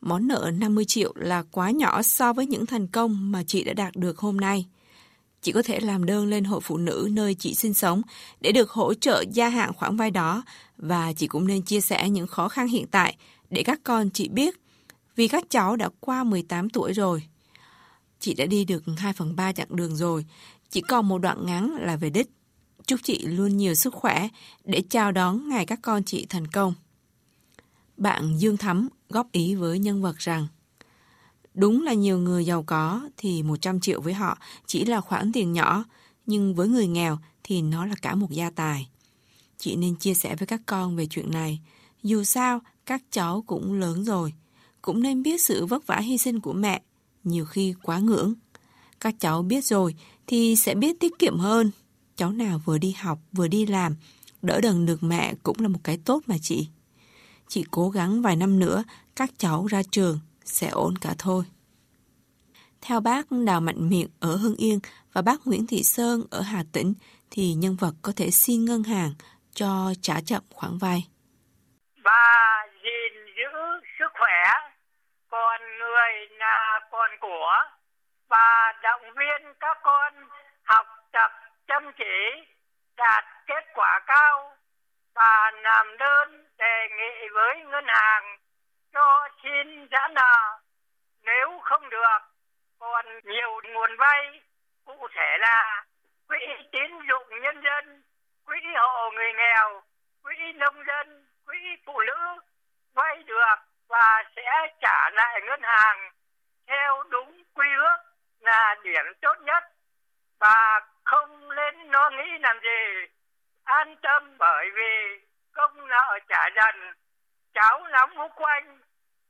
Món 0.00 0.28
nợ 0.28 0.50
50 0.54 0.84
triệu 0.84 1.12
là 1.16 1.42
quá 1.52 1.70
nhỏ 1.70 2.02
so 2.02 2.32
với 2.32 2.46
những 2.46 2.66
thành 2.66 2.86
công 2.92 3.32
mà 3.32 3.38
chị 3.46 3.64
đã 3.64 3.72
đạt 3.72 3.92
được 3.96 4.18
hôm 4.18 4.36
nay 4.36 4.66
chị 5.42 5.52
có 5.52 5.62
thể 5.62 5.80
làm 5.80 6.06
đơn 6.06 6.26
lên 6.26 6.44
hội 6.44 6.60
phụ 6.60 6.76
nữ 6.76 7.08
nơi 7.12 7.34
chị 7.34 7.54
sinh 7.54 7.74
sống 7.74 8.02
để 8.40 8.52
được 8.52 8.70
hỗ 8.70 8.94
trợ 8.94 9.24
gia 9.32 9.48
hạn 9.48 9.72
khoản 9.72 9.96
vay 9.96 10.10
đó 10.10 10.42
và 10.76 11.12
chị 11.12 11.26
cũng 11.26 11.46
nên 11.46 11.62
chia 11.62 11.80
sẻ 11.80 12.08
những 12.08 12.26
khó 12.26 12.48
khăn 12.48 12.68
hiện 12.68 12.86
tại 12.86 13.16
để 13.50 13.62
các 13.62 13.80
con 13.84 14.10
chị 14.10 14.28
biết 14.28 14.60
vì 15.16 15.28
các 15.28 15.44
cháu 15.50 15.76
đã 15.76 15.88
qua 16.00 16.24
18 16.24 16.70
tuổi 16.70 16.92
rồi. 16.92 17.22
Chị 18.20 18.34
đã 18.34 18.46
đi 18.46 18.64
được 18.64 18.82
2 18.96 19.12
phần 19.12 19.36
3 19.36 19.52
chặng 19.52 19.76
đường 19.76 19.96
rồi, 19.96 20.24
chỉ 20.70 20.80
còn 20.80 21.08
một 21.08 21.18
đoạn 21.18 21.46
ngắn 21.46 21.76
là 21.80 21.96
về 21.96 22.10
đích. 22.10 22.30
Chúc 22.86 23.00
chị 23.02 23.26
luôn 23.26 23.56
nhiều 23.56 23.74
sức 23.74 23.94
khỏe 23.94 24.28
để 24.64 24.82
chào 24.90 25.12
đón 25.12 25.48
ngày 25.48 25.66
các 25.66 25.78
con 25.82 26.04
chị 26.04 26.26
thành 26.28 26.46
công. 26.46 26.74
Bạn 27.96 28.38
Dương 28.38 28.56
Thắm 28.56 28.88
góp 29.08 29.32
ý 29.32 29.54
với 29.54 29.78
nhân 29.78 30.02
vật 30.02 30.18
rằng 30.18 30.46
Đúng 31.60 31.82
là 31.82 31.92
nhiều 31.92 32.18
người 32.18 32.44
giàu 32.44 32.62
có 32.62 33.08
thì 33.16 33.42
100 33.42 33.80
triệu 33.80 34.00
với 34.00 34.14
họ 34.14 34.38
chỉ 34.66 34.84
là 34.84 35.00
khoản 35.00 35.32
tiền 35.32 35.52
nhỏ, 35.52 35.84
nhưng 36.26 36.54
với 36.54 36.68
người 36.68 36.86
nghèo 36.86 37.18
thì 37.44 37.62
nó 37.62 37.86
là 37.86 37.94
cả 38.02 38.14
một 38.14 38.30
gia 38.30 38.50
tài. 38.50 38.88
Chị 39.58 39.76
nên 39.76 39.96
chia 39.96 40.14
sẻ 40.14 40.36
với 40.36 40.46
các 40.46 40.60
con 40.66 40.96
về 40.96 41.06
chuyện 41.06 41.30
này. 41.30 41.60
Dù 42.02 42.24
sao, 42.24 42.60
các 42.86 43.02
cháu 43.10 43.44
cũng 43.46 43.72
lớn 43.72 44.04
rồi, 44.04 44.32
cũng 44.82 45.02
nên 45.02 45.22
biết 45.22 45.40
sự 45.40 45.66
vất 45.66 45.86
vả 45.86 45.96
hy 45.96 46.18
sinh 46.18 46.40
của 46.40 46.52
mẹ, 46.52 46.82
nhiều 47.24 47.44
khi 47.44 47.74
quá 47.82 47.98
ngưỡng. 47.98 48.34
Các 49.00 49.14
cháu 49.20 49.42
biết 49.42 49.64
rồi 49.64 49.94
thì 50.26 50.56
sẽ 50.56 50.74
biết 50.74 51.00
tiết 51.00 51.18
kiệm 51.18 51.38
hơn. 51.38 51.70
Cháu 52.16 52.32
nào 52.32 52.60
vừa 52.64 52.78
đi 52.78 52.94
học 52.98 53.18
vừa 53.32 53.48
đi 53.48 53.66
làm, 53.66 53.96
đỡ 54.42 54.60
đần 54.60 54.86
được 54.86 55.02
mẹ 55.02 55.34
cũng 55.42 55.56
là 55.60 55.68
một 55.68 55.80
cái 55.84 55.98
tốt 56.04 56.22
mà 56.26 56.36
chị. 56.42 56.68
Chị 57.48 57.64
cố 57.70 57.90
gắng 57.90 58.22
vài 58.22 58.36
năm 58.36 58.58
nữa, 58.58 58.84
các 59.16 59.30
cháu 59.38 59.66
ra 59.66 59.82
trường 59.90 60.18
sẽ 60.44 60.68
ổn 60.68 60.94
cả 61.00 61.10
thôi. 61.18 61.44
Theo 62.82 63.00
bác 63.00 63.26
Đào 63.46 63.60
Mạnh 63.60 63.88
Miệng 63.90 64.08
ở 64.20 64.36
Hưng 64.36 64.56
Yên 64.56 64.78
và 65.12 65.22
bác 65.22 65.36
Nguyễn 65.44 65.66
Thị 65.66 65.82
Sơn 65.82 66.22
ở 66.30 66.40
Hà 66.40 66.62
Tĩnh 66.72 66.94
thì 67.30 67.54
nhân 67.54 67.76
vật 67.80 67.92
có 68.02 68.12
thể 68.16 68.30
xin 68.30 68.64
ngân 68.64 68.82
hàng 68.82 69.10
cho 69.54 69.92
trả 70.02 70.14
chậm 70.26 70.42
khoản 70.54 70.78
vay. 70.78 71.00
Bà 72.04 72.66
gìn 72.82 73.34
giữ 73.36 73.52
sức 73.98 74.12
khỏe, 74.18 74.42
còn 75.30 75.60
người 75.78 76.28
là 76.38 76.80
còn 76.92 77.10
của. 77.20 77.52
Bà 78.28 78.72
động 78.82 79.02
viên 79.02 79.54
các 79.60 79.78
con 79.82 80.12
học 80.62 80.86
tập 81.12 81.30
chăm 81.68 81.82
chỉ, 81.98 82.46
đạt 82.96 83.24
kết 83.46 83.64
quả 83.74 84.00
cao. 84.06 84.56
Bà 85.14 85.50
làm 85.62 85.86
đơn 85.98 86.46
đề 86.58 86.88
nghị 86.96 87.28
với 87.34 87.54
ngân 87.70 87.84
hàng 87.86 88.39
cho 88.92 89.28
xin 89.42 89.88
giãn 89.90 90.14
nợ. 90.14 90.58
Nếu 91.22 91.60
không 91.62 91.90
được, 91.90 92.18
còn 92.78 93.06
nhiều 93.24 93.60
nguồn 93.64 93.96
vay, 93.96 94.40
cụ 94.84 95.08
thể 95.14 95.36
là 95.38 95.84
quỹ 96.28 96.38
tín 96.72 96.90
dụng 97.08 97.40
nhân 97.42 97.62
dân, 97.64 98.02
quỹ 98.44 98.56
hộ 98.76 99.10
người 99.10 99.32
nghèo, 99.32 99.82
quỹ 100.22 100.52
nông 100.54 100.84
dân, 100.86 101.26
quỹ 101.46 101.58
phụ 101.86 102.02
nữ 102.02 102.40
vay 102.94 103.22
được 103.22 103.56
và 103.88 104.24
sẽ 104.36 104.66
trả 104.80 105.10
lại 105.10 105.40
ngân 105.46 105.60
hàng 105.62 106.10
theo 106.66 107.02
đúng 107.10 107.42
quy 107.54 107.66
ước 107.76 107.96
là 108.40 108.76
điểm 108.82 109.04
tốt 109.20 109.34
nhất. 109.40 109.64
Và 110.38 110.80
không 111.04 111.54
nên 111.54 111.90
lo 111.90 112.10
nghĩ 112.10 112.38
làm 112.40 112.60
gì. 112.60 113.06
An 113.64 113.96
tâm 114.02 114.38
bởi 114.38 114.70
vì 114.74 115.20
công 115.52 115.88
nợ 115.88 116.18
trả 116.28 116.48
dần 116.54 116.94
cháu 117.54 117.86
nóng 117.92 118.16
hút 118.16 118.32
quanh 118.36 118.78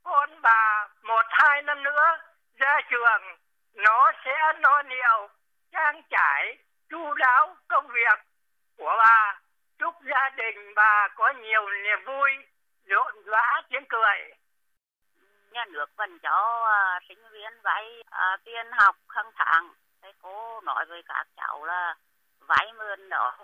con 0.03 0.41
bà 0.43 0.89
một 1.03 1.27
hai 1.29 1.63
năm 1.63 1.83
nữa 1.83 2.19
ra 2.59 2.81
trường 2.91 3.23
nó 3.75 4.13
sẽ 4.25 4.53
no 4.59 4.83
nhiều 4.89 5.29
trang 5.73 6.03
trải 6.11 6.59
chu 6.91 7.15
đáo 7.15 7.57
công 7.69 7.89
việc 7.89 8.19
của 8.77 8.95
bà. 8.99 9.41
Chúc 9.79 9.95
gia 10.03 10.29
đình 10.29 10.75
bà 10.75 11.09
có 11.15 11.33
nhiều 11.33 11.71
niềm 11.71 12.05
vui 12.07 12.31
rộn 12.87 13.23
rã 13.25 13.63
tiếng 13.69 13.85
cười. 13.89 14.33
Nhà 15.51 15.65
nước 15.65 15.87
vẫn 15.97 16.19
cho 16.19 16.61
uh, 16.63 16.69
à, 16.69 17.01
sinh 17.09 17.31
viên 17.31 17.61
vay 17.63 18.01
uh, 18.01 18.45
tiền 18.45 18.67
học 18.73 18.97
hàng 19.09 19.31
tháng 19.35 19.71
thầy 20.03 20.13
cô 20.23 20.61
nói 20.61 20.85
với 20.87 21.03
các 21.07 21.27
cháu 21.37 21.65
là 21.65 21.95
vay 22.41 22.73
mượn 22.73 23.09
đó 23.09 23.37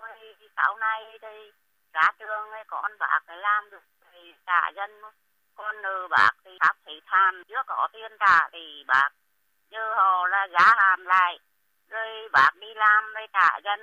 sau 0.55 0.77
này 0.77 1.17
đây 1.21 1.53
ra 1.93 2.11
trường 2.19 2.49
con 2.67 2.97
bác 2.99 3.19
phải 3.27 3.37
làm 3.37 3.69
được 3.69 3.83
thì 4.17 4.31
trả 4.45 4.71
dân 4.75 4.89
con 5.55 5.75
nợ 5.83 6.07
bạc 6.09 6.31
thì 6.45 6.51
sắp 6.59 6.75
thị 6.85 6.93
than 7.05 7.43
chưa 7.47 7.63
có 7.67 7.87
tiền 7.93 8.11
trả 8.19 8.49
thì 8.53 8.83
bạc 8.87 9.09
như 9.71 9.83
họ 9.95 10.27
là 10.27 10.47
giá 10.53 10.73
hàm 10.77 11.05
lại 11.05 11.39
rồi 11.89 12.29
bạc 12.31 12.51
đi 12.61 12.67
làm 12.75 13.03
rồi 13.13 13.27
trả 13.33 13.59
dân 13.63 13.79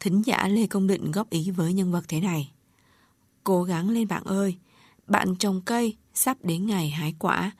Thính 0.00 0.22
giả 0.26 0.48
Lê 0.48 0.66
Công 0.70 0.86
Định 0.86 1.12
góp 1.12 1.30
ý 1.30 1.50
với 1.56 1.72
nhân 1.72 1.92
vật 1.92 2.02
thế 2.08 2.20
này. 2.20 2.52
Cố 3.44 3.62
gắng 3.62 3.90
lên 3.90 4.08
bạn 4.08 4.22
ơi, 4.24 4.56
bạn 5.06 5.36
trồng 5.36 5.62
cây, 5.66 5.96
sắp 6.14 6.36
đến 6.42 6.66
ngày 6.66 6.90
hái 6.90 7.14
quả. 7.18 7.50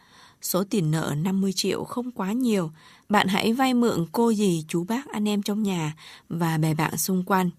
Số 0.43 0.65
tiền 0.71 0.91
nợ 0.91 1.15
50 1.17 1.53
triệu 1.55 1.85
không 1.85 2.13
quá 2.13 2.33
nhiều, 2.33 2.71
bạn 3.09 3.29
hãy 3.29 3.53
vay 3.53 3.75
mượn 3.75 4.07
cô 4.13 4.33
dì 4.33 4.65
chú 4.69 4.85
bác 4.89 5.09
anh 5.13 5.29
em 5.29 5.43
trong 5.43 5.63
nhà 5.63 5.93
và 6.29 6.59
bè 6.59 6.75
bạn 6.75 6.97
xung 6.97 7.25
quanh. 7.27 7.51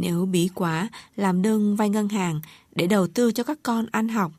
Nếu 0.00 0.26
bí 0.26 0.48
quá, 0.54 0.88
làm 1.16 1.42
đơn 1.42 1.76
vay 1.76 1.88
ngân 1.88 2.08
hàng 2.08 2.40
để 2.74 2.86
đầu 2.86 3.06
tư 3.06 3.32
cho 3.32 3.42
các 3.42 3.58
con 3.62 3.86
ăn 3.90 4.08
học. 4.08 4.32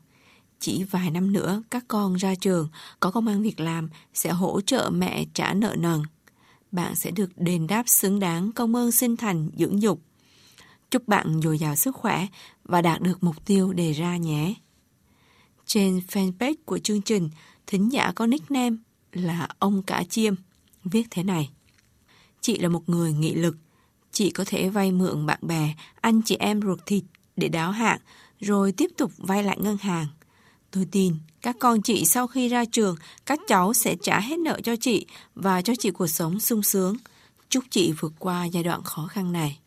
Chỉ 0.60 0.84
vài 0.84 1.10
năm 1.10 1.32
nữa, 1.32 1.62
các 1.70 1.84
con 1.88 2.14
ra 2.14 2.34
trường, 2.34 2.68
có 3.00 3.10
công 3.10 3.26
an 3.26 3.42
việc 3.42 3.60
làm 3.60 3.88
sẽ 4.14 4.30
hỗ 4.30 4.60
trợ 4.60 4.90
mẹ 4.92 5.24
trả 5.34 5.54
nợ 5.54 5.76
nần. 5.78 6.02
Bạn 6.72 6.94
sẽ 6.94 7.10
được 7.10 7.30
đền 7.36 7.66
đáp 7.66 7.88
xứng 7.88 8.20
đáng 8.20 8.52
công 8.52 8.74
ơn 8.74 8.92
sinh 8.92 9.16
thành 9.16 9.50
dưỡng 9.58 9.82
dục. 9.82 10.00
Chúc 10.90 11.08
bạn 11.08 11.40
dồi 11.42 11.58
dào 11.58 11.76
sức 11.76 11.96
khỏe 11.96 12.26
và 12.64 12.82
đạt 12.82 13.00
được 13.00 13.22
mục 13.22 13.44
tiêu 13.44 13.72
đề 13.72 13.92
ra 13.92 14.16
nhé. 14.16 14.54
Trên 15.66 16.00
fanpage 16.08 16.54
của 16.64 16.78
chương 16.78 17.02
trình, 17.02 17.30
thính 17.66 17.92
giả 17.92 18.12
có 18.16 18.26
nickname 18.26 18.76
là 19.12 19.48
ông 19.58 19.82
cả 19.82 20.04
chiêm, 20.08 20.34
viết 20.84 21.06
thế 21.10 21.22
này. 21.22 21.50
Chị 22.40 22.58
là 22.58 22.68
một 22.68 22.88
người 22.88 23.12
nghị 23.12 23.34
lực, 23.34 23.56
chị 24.12 24.30
có 24.30 24.44
thể 24.46 24.68
vay 24.68 24.92
mượn 24.92 25.26
bạn 25.26 25.38
bè, 25.42 25.74
anh 26.00 26.22
chị 26.22 26.36
em 26.36 26.62
ruột 26.62 26.78
thịt 26.86 27.04
để 27.36 27.48
đáo 27.48 27.70
hạn, 27.70 28.00
rồi 28.40 28.72
tiếp 28.72 28.90
tục 28.96 29.12
vay 29.16 29.44
lại 29.44 29.58
ngân 29.60 29.76
hàng. 29.76 30.06
Tôi 30.70 30.86
tin 30.92 31.14
các 31.42 31.56
con 31.58 31.82
chị 31.82 32.04
sau 32.04 32.26
khi 32.26 32.48
ra 32.48 32.64
trường, 32.64 32.96
các 33.26 33.40
cháu 33.46 33.72
sẽ 33.72 33.96
trả 34.02 34.20
hết 34.20 34.38
nợ 34.38 34.60
cho 34.64 34.76
chị 34.76 35.06
và 35.34 35.62
cho 35.62 35.72
chị 35.78 35.90
cuộc 35.90 36.06
sống 36.06 36.40
sung 36.40 36.62
sướng. 36.62 36.96
Chúc 37.48 37.64
chị 37.70 37.92
vượt 38.00 38.12
qua 38.18 38.44
giai 38.44 38.62
đoạn 38.62 38.82
khó 38.84 39.06
khăn 39.06 39.32
này. 39.32 39.58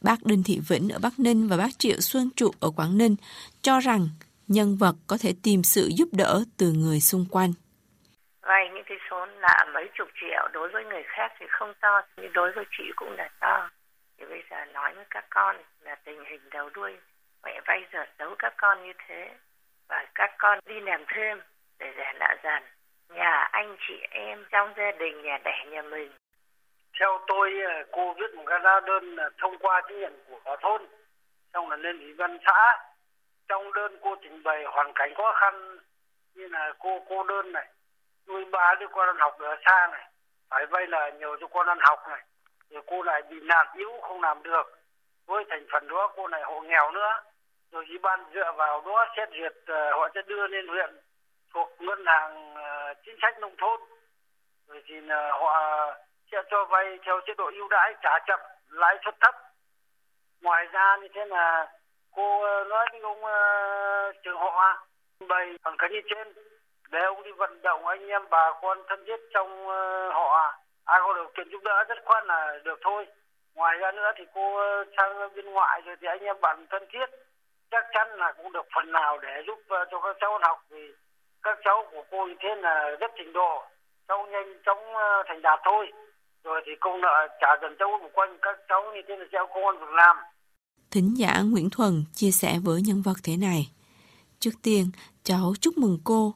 Bác 0.00 0.26
Đinh 0.26 0.42
Thị 0.42 0.60
Vĩnh 0.68 0.88
ở 0.88 0.98
Bắc 0.98 1.18
Ninh 1.18 1.48
và 1.48 1.56
bác 1.56 1.78
Triệu 1.78 2.00
Xuân 2.00 2.30
Trụ 2.36 2.50
ở 2.60 2.70
Quảng 2.70 2.98
Ninh 2.98 3.16
cho 3.62 3.80
rằng 3.80 4.08
nhân 4.48 4.76
vật 4.76 4.96
có 5.06 5.18
thể 5.18 5.34
tìm 5.42 5.62
sự 5.62 5.90
giúp 5.96 6.08
đỡ 6.12 6.44
từ 6.56 6.72
người 6.72 7.00
xung 7.00 7.24
quanh. 7.30 7.52
Vay 8.42 8.64
vốn 9.18 9.28
là 9.40 9.66
mấy 9.74 9.88
chục 9.94 10.08
triệu 10.20 10.48
đối 10.52 10.68
với 10.68 10.84
người 10.84 11.02
khác 11.02 11.32
thì 11.38 11.46
không 11.50 11.74
to, 11.80 12.02
nhưng 12.16 12.32
đối 12.32 12.52
với 12.52 12.64
chị 12.70 12.92
cũng 12.96 13.16
là 13.16 13.28
to. 13.40 13.70
Thì 14.18 14.24
bây 14.26 14.42
giờ 14.50 14.64
nói 14.64 14.94
với 14.94 15.04
các 15.10 15.24
con 15.30 15.56
là 15.80 15.94
tình 15.94 16.24
hình 16.24 16.40
đầu 16.50 16.70
đuôi 16.70 16.96
mẹ 17.44 17.60
vay 17.66 17.86
giờ 17.92 18.04
giấu 18.18 18.34
các 18.38 18.54
con 18.56 18.86
như 18.86 18.92
thế 19.06 19.30
và 19.88 20.06
các 20.14 20.34
con 20.38 20.58
đi 20.66 20.80
làm 20.80 21.04
thêm 21.08 21.40
để 21.78 21.92
rẻ 21.96 22.12
nợ 22.20 22.34
dần. 22.42 22.62
Nhà 23.08 23.48
anh 23.52 23.76
chị 23.88 23.94
em 24.10 24.44
trong 24.50 24.74
gia 24.76 24.92
đình 24.92 25.22
nhà 25.22 25.38
đẻ 25.44 25.64
nhà 25.70 25.82
mình. 25.82 26.12
Theo 27.00 27.20
tôi 27.26 27.52
ờ, 27.66 27.84
cô 27.92 28.14
viết 28.14 28.34
một 28.34 28.44
cái 28.46 28.60
lá 28.60 28.80
đơn 28.86 29.16
thông 29.38 29.58
qua 29.58 29.82
chứng 29.88 30.00
nhận 30.00 30.24
của 30.28 30.56
thôn 30.60 30.86
xong 31.52 31.70
là 31.70 31.76
lên 31.76 31.98
ủy 31.98 32.14
ban 32.14 32.38
xã. 32.46 32.78
Trong 33.48 33.72
đơn 33.72 33.98
cô 34.00 34.16
trình 34.22 34.42
bày 34.42 34.64
hoàn 34.64 34.92
cảnh 34.94 35.14
khó 35.14 35.32
khăn 35.40 35.78
như 36.34 36.48
là 36.48 36.72
cô 36.78 37.02
cô 37.08 37.22
đơn 37.24 37.52
này 37.52 37.66
nuôi 38.28 38.44
ba 38.44 38.74
đứa 38.80 38.86
con 38.86 39.08
ăn 39.08 39.16
học 39.18 39.38
ở 39.38 39.56
xa 39.64 39.88
này. 39.92 40.10
Phải 40.50 40.66
vay 40.66 40.86
là 40.86 41.10
nhiều 41.10 41.36
cho 41.40 41.46
con 41.46 41.66
ăn 41.66 41.78
học 41.80 41.98
này. 42.08 42.24
Rồi 42.70 42.82
cô 42.86 43.02
lại 43.02 43.22
bị 43.22 43.40
nạn 43.40 43.66
yếu 43.74 44.00
không 44.02 44.22
làm 44.22 44.42
được. 44.42 44.78
Với 45.26 45.44
thành 45.50 45.66
phần 45.72 45.88
đó 45.88 46.12
cô 46.16 46.28
này 46.28 46.42
hộ 46.42 46.60
nghèo 46.60 46.90
nữa. 46.90 47.22
Rồi 47.72 47.84
ủy 47.88 47.98
ban 47.98 48.24
dựa 48.34 48.52
vào 48.56 48.82
đó 48.86 49.06
xét 49.16 49.28
duyệt 49.30 49.52
uh, 49.52 49.94
họ 49.94 50.08
sẽ 50.14 50.22
đưa 50.26 50.46
lên 50.46 50.68
huyện 50.68 50.96
thuộc 51.54 51.68
ngân 51.78 52.04
hàng 52.06 52.54
uh, 52.54 52.96
chính 53.04 53.16
sách 53.22 53.38
nông 53.38 53.56
thôn. 53.58 53.80
Rồi 54.68 54.82
thì 54.86 54.98
uh, 54.98 55.10
họ 55.30 55.86
sẽ 56.32 56.42
cho 56.50 56.64
vay 56.64 56.98
theo 57.06 57.20
chế 57.26 57.34
độ 57.34 57.50
ưu 57.54 57.68
đãi 57.68 57.94
trả 58.02 58.18
chậm 58.26 58.40
lãi 58.68 58.96
suất 59.04 59.14
thấp. 59.20 59.34
Ngoài 60.42 60.66
ra 60.66 60.96
như 60.96 61.08
thế 61.14 61.24
là 61.26 61.72
cô 62.14 62.42
nói 62.64 62.86
với 62.92 63.00
ông 63.00 63.24
uh, 63.24 64.22
trưởng 64.24 64.38
họ 64.38 64.86
bày 65.28 65.56
bằng 65.62 65.74
cái 65.78 65.90
như 65.90 66.00
trên 66.10 66.32
để 66.90 66.98
ông 67.04 67.22
đi 67.22 67.30
vận 67.32 67.62
động 67.62 67.86
anh 67.86 68.06
em 68.06 68.22
bà 68.30 68.52
con 68.62 68.78
thân 68.88 69.04
thiết 69.06 69.20
trong 69.34 69.68
ờ, 69.68 70.10
họ 70.12 70.36
à. 70.36 70.58
ai 70.84 71.00
có 71.02 71.14
điều 71.14 71.30
kiện 71.36 71.48
giúp 71.50 71.60
đỡ 71.64 71.84
rất 71.88 71.98
khoan 72.04 72.26
là 72.26 72.58
được 72.64 72.78
thôi. 72.84 73.06
Ngoài 73.54 73.78
ra 73.78 73.92
nữa 73.92 74.12
thì 74.16 74.24
cô 74.34 74.56
ờ, 74.56 74.84
sang 74.96 75.34
bên 75.34 75.46
ngoại 75.46 75.82
rồi 75.86 75.96
thì 76.00 76.06
anh 76.08 76.20
em 76.20 76.40
bạn 76.40 76.66
thân 76.70 76.82
thiết 76.92 77.06
chắc 77.70 77.84
chắn 77.94 78.08
là 78.18 78.32
cũng 78.36 78.52
được 78.52 78.66
phần 78.74 78.92
nào 78.92 79.18
để 79.18 79.42
giúp 79.46 79.58
ờ, 79.68 79.84
cho 79.90 80.00
các 80.00 80.16
cháu 80.20 80.38
học 80.42 80.64
vì 80.70 80.92
các 81.42 81.58
cháu 81.64 81.86
của 81.90 82.02
cô 82.10 82.26
như 82.26 82.34
thế 82.40 82.48
là 82.56 82.96
rất 83.00 83.10
trình 83.18 83.32
độ. 83.32 83.62
Cháu 84.08 84.26
nhanh 84.26 84.62
chóng 84.66 84.78
thành 85.26 85.42
đạt 85.42 85.60
thôi. 85.64 85.92
Rồi 86.44 86.62
thì 86.66 86.72
công 86.80 87.00
nợ 87.00 87.28
trả 87.40 87.48
dần 87.62 87.76
cháu 87.78 87.88
một 88.02 88.08
quanh 88.12 88.38
các 88.42 88.58
cháu 88.68 88.82
như 88.94 89.00
thế 89.08 89.16
là 89.16 89.24
sẽ 89.32 89.38
có 89.38 89.46
công 89.46 89.66
an 89.66 89.78
việc 89.78 89.90
làm. 89.90 90.16
Thính 90.90 91.14
giả 91.16 91.40
Nguyễn 91.52 91.68
Thuần 91.70 92.04
chia 92.14 92.30
sẻ 92.30 92.54
với 92.64 92.80
nhân 92.82 93.02
vật 93.02 93.14
thế 93.24 93.36
này. 93.36 93.62
Trước 94.40 94.50
tiên, 94.62 94.84
cháu 95.22 95.52
chúc 95.60 95.74
mừng 95.78 95.98
cô. 96.04 96.34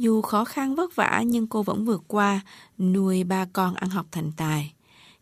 Dù 0.00 0.22
khó 0.22 0.44
khăn 0.44 0.74
vất 0.74 0.96
vả 0.96 1.22
nhưng 1.26 1.46
cô 1.46 1.62
vẫn 1.62 1.84
vượt 1.84 2.02
qua, 2.08 2.40
nuôi 2.78 3.24
ba 3.24 3.44
con 3.52 3.74
ăn 3.74 3.90
học 3.90 4.06
thành 4.10 4.32
tài. 4.36 4.74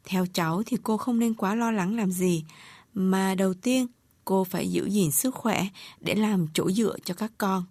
Theo 0.05 0.27
cháu 0.33 0.63
thì 0.67 0.77
cô 0.83 0.97
không 0.97 1.19
nên 1.19 1.35
quá 1.35 1.55
lo 1.55 1.71
lắng 1.71 1.97
làm 1.97 2.11
gì, 2.11 2.45
mà 2.95 3.35
đầu 3.35 3.55
tiên 3.55 3.87
cô 4.25 4.45
phải 4.45 4.71
giữ 4.71 4.87
gìn 4.87 5.11
sức 5.11 5.35
khỏe 5.35 5.67
để 6.01 6.15
làm 6.15 6.47
chỗ 6.55 6.71
dựa 6.71 6.97
cho 7.05 7.15
các 7.15 7.33
con. 7.39 7.65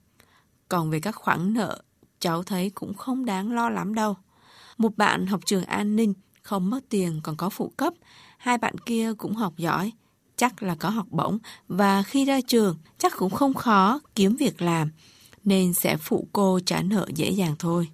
Còn 0.69 0.89
về 0.89 0.99
các 0.99 1.15
khoản 1.15 1.53
nợ, 1.53 1.81
cháu 2.19 2.43
thấy 2.43 2.69
cũng 2.69 2.93
không 2.93 3.25
đáng 3.25 3.51
lo 3.51 3.69
lắm 3.69 3.93
đâu. 3.95 4.15
Một 4.77 4.97
bạn 4.97 5.25
học 5.27 5.39
trường 5.45 5.63
an 5.63 5.95
ninh, 5.95 6.13
không 6.43 6.69
mất 6.69 6.89
tiền 6.89 7.19
còn 7.23 7.35
có 7.35 7.49
phụ 7.49 7.71
cấp, 7.77 7.93
hai 8.37 8.57
bạn 8.57 8.77
kia 8.77 9.13
cũng 9.17 9.35
học 9.35 9.53
giỏi, 9.57 9.91
chắc 10.35 10.63
là 10.63 10.75
có 10.75 10.89
học 10.89 11.07
bổng 11.09 11.37
và 11.67 12.03
khi 12.03 12.25
ra 12.25 12.41
trường 12.47 12.77
chắc 12.97 13.13
cũng 13.17 13.31
không 13.31 13.53
khó 13.53 13.99
kiếm 14.15 14.35
việc 14.35 14.61
làm, 14.61 14.91
nên 15.47 15.73
sẽ 15.73 15.97
phụ 15.97 16.27
cô 16.33 16.59
trả 16.65 16.81
nợ 16.81 17.07
dễ 17.15 17.29
dàng 17.29 17.55
thôi. 17.59 17.89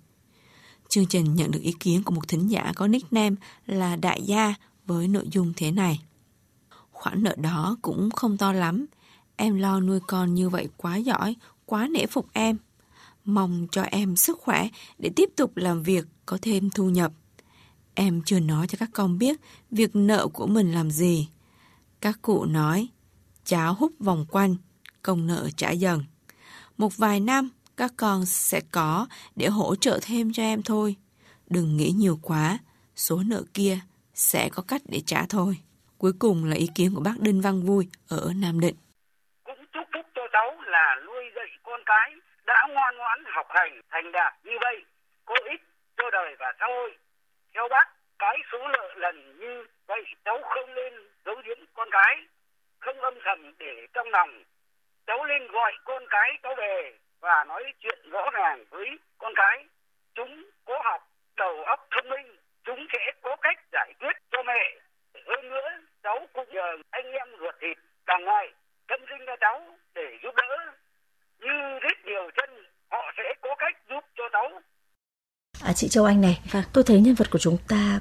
Chương 0.90 1.06
trình 1.06 1.36
nhận 1.36 1.52
được 1.52 1.62
ý 1.62 1.74
kiến 1.80 2.04
của 2.04 2.12
một 2.12 2.28
thính 2.28 2.48
giả 2.48 2.72
có 2.76 2.88
nickname 2.88 3.36
là 3.66 3.96
Đại 3.96 4.22
Gia 4.22 4.56
với 4.86 5.08
nội 5.08 5.28
dung 5.32 5.54
thế 5.56 5.72
này. 5.72 6.02
Khoản 6.92 7.24
nợ 7.24 7.36
đó 7.38 7.78
cũng 7.82 8.12
không 8.12 8.38
to 8.38 8.54
lắm. 8.54 8.86
Em 9.36 9.56
lo 9.60 9.80
nuôi 9.80 10.00
con 10.08 10.34
như 10.34 10.50
vậy 10.50 10.68
quá 10.78 10.98
giỏi, 10.98 11.36
quá 11.66 11.88
nể 11.88 12.06
phục 12.06 12.28
em. 12.34 12.58
Mong 13.26 13.68
cho 13.72 13.82
em 13.82 14.16
sức 14.16 14.40
khỏe 14.40 14.70
để 15.00 15.10
tiếp 15.16 15.30
tục 15.36 15.58
làm 15.58 15.84
việc 15.84 16.06
có 16.26 16.38
thêm 16.42 16.70
thu 16.70 16.90
nhập. 16.90 17.12
Em 17.94 18.22
chưa 18.26 18.40
nói 18.40 18.68
cho 18.68 18.78
các 18.80 18.90
con 18.94 19.18
biết 19.18 19.40
việc 19.72 19.96
nợ 19.96 20.28
của 20.28 20.48
mình 20.48 20.72
làm 20.72 20.92
gì. 20.92 21.30
Các 22.02 22.22
cụ 22.22 22.46
nói, 22.46 22.88
cháu 23.46 23.74
hút 23.74 23.92
vòng 24.00 24.26
quanh, 24.30 24.56
công 25.02 25.28
nợ 25.28 25.50
trả 25.56 25.72
dần. 25.72 26.04
Một 26.78 26.90
vài 26.98 27.20
năm, 27.20 27.50
các 27.78 27.92
con 27.98 28.26
sẽ 28.26 28.62
có 28.72 29.08
để 29.36 29.48
hỗ 29.48 29.76
trợ 29.76 30.00
thêm 30.08 30.32
cho 30.34 30.44
em 30.44 30.62
thôi. 30.66 30.96
Đừng 31.50 31.78
nghĩ 31.78 31.92
nhiều 31.96 32.20
quá, 32.22 32.58
số 32.96 33.22
nợ 33.26 33.44
kia 33.54 33.78
sẽ 34.14 34.50
có 34.54 34.64
cách 34.68 34.82
để 34.90 35.00
trả 35.06 35.26
thôi. 35.30 35.58
Cuối 35.98 36.12
cùng 36.20 36.46
là 36.46 36.56
ý 36.56 36.68
kiến 36.76 36.92
của 36.96 37.02
bác 37.02 37.16
Đinh 37.20 37.42
Văn 37.42 37.62
Vui 37.62 37.88
ở 38.10 38.32
Nam 38.42 38.60
Định. 38.60 38.76
cũng 39.44 39.66
chúc 39.74 39.88
phúc 39.94 40.06
cho 40.16 40.22
cháu 40.34 40.62
là 40.66 40.96
nuôi 41.06 41.24
dạy 41.36 41.48
con 41.64 41.82
cái 41.86 42.12
đã 42.46 42.68
ngoan 42.74 42.98
ngoãn 42.98 43.24
học 43.36 43.48
hành 43.50 43.82
thành 43.90 44.12
đạt 44.12 44.34
như 44.44 44.52
vậy 44.62 44.78
có 45.26 45.36
ích 45.52 45.62
cho 45.98 46.04
đời 46.12 46.36
và 46.40 46.54
xã 46.60 46.66
hội 46.66 46.98
theo 47.54 47.68
bác 47.70 47.86
cái 48.20 48.38
số 48.52 48.58
nợ 48.74 48.88
lần 48.98 49.40
như 49.40 49.66
vậy 49.88 50.04
cháu 50.26 50.38
không 50.44 50.76
nên 50.76 50.94
giấu 51.26 51.36
giếm 51.46 51.58
con 51.74 51.88
cái 51.92 52.16
không 52.80 53.02
âm 53.02 53.14
thầm 53.26 53.54
để 53.60 53.88
trong 53.94 54.08
lòng 54.10 54.44
cháu 55.08 55.24
lên 55.26 55.48
gọi 55.52 55.72
con 55.86 56.04
cái 56.10 56.30
cháu 56.44 56.56
về 56.58 56.92
và 57.22 57.44
nói 57.48 57.64
chuyện 57.80 58.00
rõ 58.12 58.30
ràng 58.34 58.66
với 58.70 58.88
con 59.18 59.34
cái 59.36 59.66
chúng 60.16 60.46
có 60.66 60.82
học 60.84 61.02
đầu 61.38 61.64
óc 61.64 61.88
thông 61.92 62.10
minh 62.10 62.36
chúng 62.66 62.86
sẽ 62.94 63.00
có 63.22 63.36
cách 63.42 63.58
giải 63.72 63.94
quyết 64.00 64.16
cho 64.32 64.44
mẹ 64.44 64.64
hơn 65.28 65.50
nữa 65.50 65.70
cháu 66.04 66.28
cũng 66.34 66.50
nhờ 66.54 66.68
anh 66.90 67.12
em 67.12 67.28
ruột 67.40 67.56
thịt 67.62 67.78
càng 68.06 68.26
ngày 68.26 68.54
tâm 68.88 69.00
sinh 69.10 69.26
cho 69.28 69.36
cháu 69.42 69.62
để 69.96 70.18
giúp 70.24 70.36
đỡ 70.36 70.72
như 71.40 71.80
rất 71.80 72.06
nhiều 72.06 72.30
chân 72.36 72.50
họ 72.92 73.12
sẽ 73.18 73.24
cố 73.42 73.50
cách 73.58 73.78
giúp 73.90 74.04
cho 74.18 74.24
cháu 74.34 74.62
À, 75.66 75.74
chị 75.76 75.88
Châu 75.90 76.06
Anh 76.06 76.22
này, 76.22 76.42
Vâng. 76.52 76.64
tôi 76.74 76.84
thấy 76.88 77.00
nhân 77.02 77.16
vật 77.18 77.28
của 77.32 77.40
chúng 77.40 77.58
ta 77.70 78.00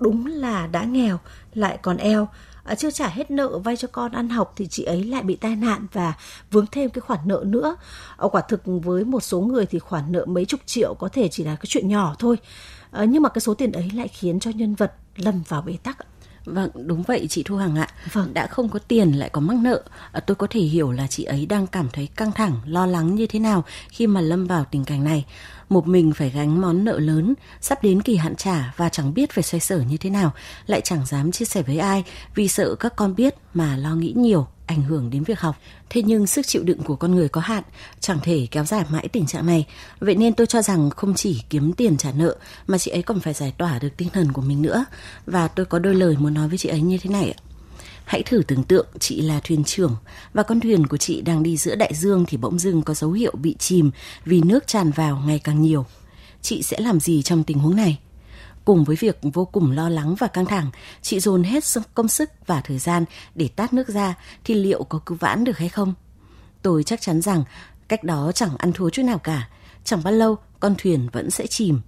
đúng 0.00 0.24
là 0.26 0.68
đã 0.72 0.82
nghèo 0.86 1.18
lại 1.54 1.78
còn 1.82 1.96
eo. 1.96 2.28
Ờ, 2.70 2.76
chưa 2.76 2.90
trả 2.90 3.08
hết 3.08 3.30
nợ 3.30 3.58
vay 3.58 3.76
cho 3.76 3.88
con 3.92 4.12
ăn 4.12 4.28
học 4.28 4.52
thì 4.56 4.66
chị 4.66 4.84
ấy 4.84 5.04
lại 5.04 5.22
bị 5.22 5.36
tai 5.36 5.56
nạn 5.56 5.86
và 5.92 6.14
vướng 6.50 6.66
thêm 6.72 6.90
cái 6.90 7.00
khoản 7.00 7.20
nợ 7.24 7.44
nữa. 7.46 7.76
Ờ, 8.16 8.28
quả 8.28 8.40
thực 8.40 8.62
với 8.64 9.04
một 9.04 9.20
số 9.20 9.40
người 9.40 9.66
thì 9.66 9.78
khoản 9.78 10.12
nợ 10.12 10.24
mấy 10.24 10.44
chục 10.44 10.60
triệu 10.66 10.94
có 10.94 11.08
thể 11.08 11.28
chỉ 11.28 11.44
là 11.44 11.56
cái 11.56 11.64
chuyện 11.68 11.88
nhỏ 11.88 12.14
thôi. 12.18 12.36
Ờ, 12.90 13.04
nhưng 13.04 13.22
mà 13.22 13.28
cái 13.28 13.40
số 13.40 13.54
tiền 13.54 13.72
ấy 13.72 13.90
lại 13.94 14.08
khiến 14.08 14.40
cho 14.40 14.50
nhân 14.50 14.74
vật 14.74 14.92
lâm 15.16 15.42
vào 15.48 15.62
bế 15.62 15.76
tắc. 15.82 15.96
Vâng, 16.44 16.70
đúng 16.74 17.02
vậy 17.02 17.26
chị 17.30 17.42
Thu 17.42 17.56
Hằng 17.56 17.76
ạ. 17.76 17.88
Vâng. 18.12 18.34
Đã 18.34 18.46
không 18.46 18.68
có 18.68 18.78
tiền 18.78 19.12
lại 19.12 19.28
có 19.28 19.40
mắc 19.40 19.56
nợ. 19.56 19.82
À, 20.12 20.20
tôi 20.20 20.34
có 20.34 20.46
thể 20.50 20.60
hiểu 20.60 20.92
là 20.92 21.06
chị 21.06 21.24
ấy 21.24 21.46
đang 21.46 21.66
cảm 21.66 21.88
thấy 21.92 22.08
căng 22.16 22.32
thẳng, 22.32 22.60
lo 22.66 22.86
lắng 22.86 23.14
như 23.14 23.26
thế 23.26 23.38
nào 23.38 23.64
khi 23.88 24.06
mà 24.06 24.20
lâm 24.20 24.46
vào 24.46 24.64
tình 24.70 24.84
cảnh 24.84 25.04
này. 25.04 25.24
Một 25.68 25.86
mình 25.86 26.12
phải 26.12 26.30
gánh 26.30 26.60
món 26.60 26.84
nợ 26.84 26.98
lớn, 26.98 27.34
sắp 27.60 27.82
đến 27.82 28.02
kỳ 28.02 28.16
hạn 28.16 28.36
trả 28.36 28.74
và 28.76 28.88
chẳng 28.88 29.14
biết 29.14 29.32
phải 29.32 29.44
xoay 29.44 29.60
sở 29.60 29.80
như 29.80 29.96
thế 29.96 30.10
nào, 30.10 30.32
lại 30.66 30.80
chẳng 30.84 31.06
dám 31.06 31.32
chia 31.32 31.44
sẻ 31.44 31.62
với 31.62 31.78
ai 31.78 32.04
vì 32.34 32.48
sợ 32.48 32.74
các 32.74 32.96
con 32.96 33.14
biết 33.14 33.34
mà 33.54 33.76
lo 33.76 33.94
nghĩ 33.94 34.12
nhiều 34.16 34.46
ảnh 34.70 34.82
hưởng 34.82 35.10
đến 35.10 35.24
việc 35.24 35.40
học. 35.40 35.56
Thế 35.90 36.02
nhưng 36.02 36.26
sức 36.26 36.46
chịu 36.46 36.62
đựng 36.62 36.82
của 36.82 36.96
con 36.96 37.14
người 37.14 37.28
có 37.28 37.40
hạn, 37.40 37.62
chẳng 38.00 38.18
thể 38.22 38.46
kéo 38.50 38.64
dài 38.64 38.84
mãi 38.90 39.08
tình 39.08 39.26
trạng 39.26 39.46
này. 39.46 39.66
Vậy 40.00 40.14
nên 40.14 40.34
tôi 40.34 40.46
cho 40.46 40.62
rằng 40.62 40.90
không 40.90 41.14
chỉ 41.14 41.42
kiếm 41.50 41.72
tiền 41.72 41.96
trả 41.96 42.12
nợ 42.12 42.36
mà 42.66 42.78
chị 42.78 42.90
ấy 42.90 43.02
còn 43.02 43.20
phải 43.20 43.34
giải 43.34 43.52
tỏa 43.58 43.78
được 43.78 43.96
tinh 43.96 44.08
thần 44.12 44.32
của 44.32 44.42
mình 44.42 44.62
nữa. 44.62 44.84
Và 45.26 45.48
tôi 45.48 45.66
có 45.66 45.78
đôi 45.78 45.94
lời 45.94 46.16
muốn 46.18 46.34
nói 46.34 46.48
với 46.48 46.58
chị 46.58 46.68
ấy 46.68 46.80
như 46.80 46.98
thế 46.98 47.10
này 47.10 47.30
ạ. 47.30 47.38
Hãy 48.04 48.22
thử 48.22 48.42
tưởng 48.48 48.62
tượng 48.62 48.86
chị 48.98 49.20
là 49.20 49.40
thuyền 49.44 49.64
trưởng 49.64 49.96
và 50.34 50.42
con 50.42 50.60
thuyền 50.60 50.86
của 50.86 50.96
chị 50.96 51.20
đang 51.20 51.42
đi 51.42 51.56
giữa 51.56 51.74
đại 51.74 51.94
dương 51.94 52.24
thì 52.28 52.36
bỗng 52.36 52.58
dưng 52.58 52.82
có 52.82 52.94
dấu 52.94 53.12
hiệu 53.12 53.32
bị 53.42 53.56
chìm 53.58 53.90
vì 54.24 54.42
nước 54.42 54.66
tràn 54.66 54.90
vào 54.90 55.22
ngày 55.26 55.40
càng 55.44 55.62
nhiều. 55.62 55.86
Chị 56.42 56.62
sẽ 56.62 56.80
làm 56.80 57.00
gì 57.00 57.22
trong 57.22 57.44
tình 57.44 57.58
huống 57.58 57.76
này? 57.76 57.98
Cùng 58.70 58.84
với 58.84 58.96
việc 58.96 59.18
vô 59.22 59.44
cùng 59.44 59.70
lo 59.70 59.88
lắng 59.88 60.14
và 60.14 60.26
căng 60.26 60.46
thẳng, 60.46 60.70
chị 61.02 61.20
dồn 61.20 61.42
hết 61.42 61.64
công 61.94 62.08
sức 62.08 62.30
và 62.46 62.60
thời 62.60 62.78
gian 62.78 63.04
để 63.34 63.48
tát 63.48 63.72
nước 63.72 63.88
ra 63.88 64.14
thì 64.44 64.54
liệu 64.54 64.84
có 64.84 64.98
cứu 65.06 65.16
vãn 65.20 65.44
được 65.44 65.58
hay 65.58 65.68
không? 65.68 65.94
Tôi 66.62 66.84
chắc 66.84 67.00
chắn 67.00 67.20
rằng 67.20 67.44
cách 67.88 68.04
đó 68.04 68.32
chẳng 68.34 68.56
ăn 68.58 68.72
thua 68.72 68.90
chút 68.90 69.02
nào 69.02 69.18
cả. 69.18 69.48
Chẳng 69.84 70.02
bao 70.04 70.12
lâu 70.12 70.36
con 70.60 70.74
thuyền 70.78 71.08
vẫn 71.12 71.30
sẽ 71.30 71.46
chìm. 71.46 71.80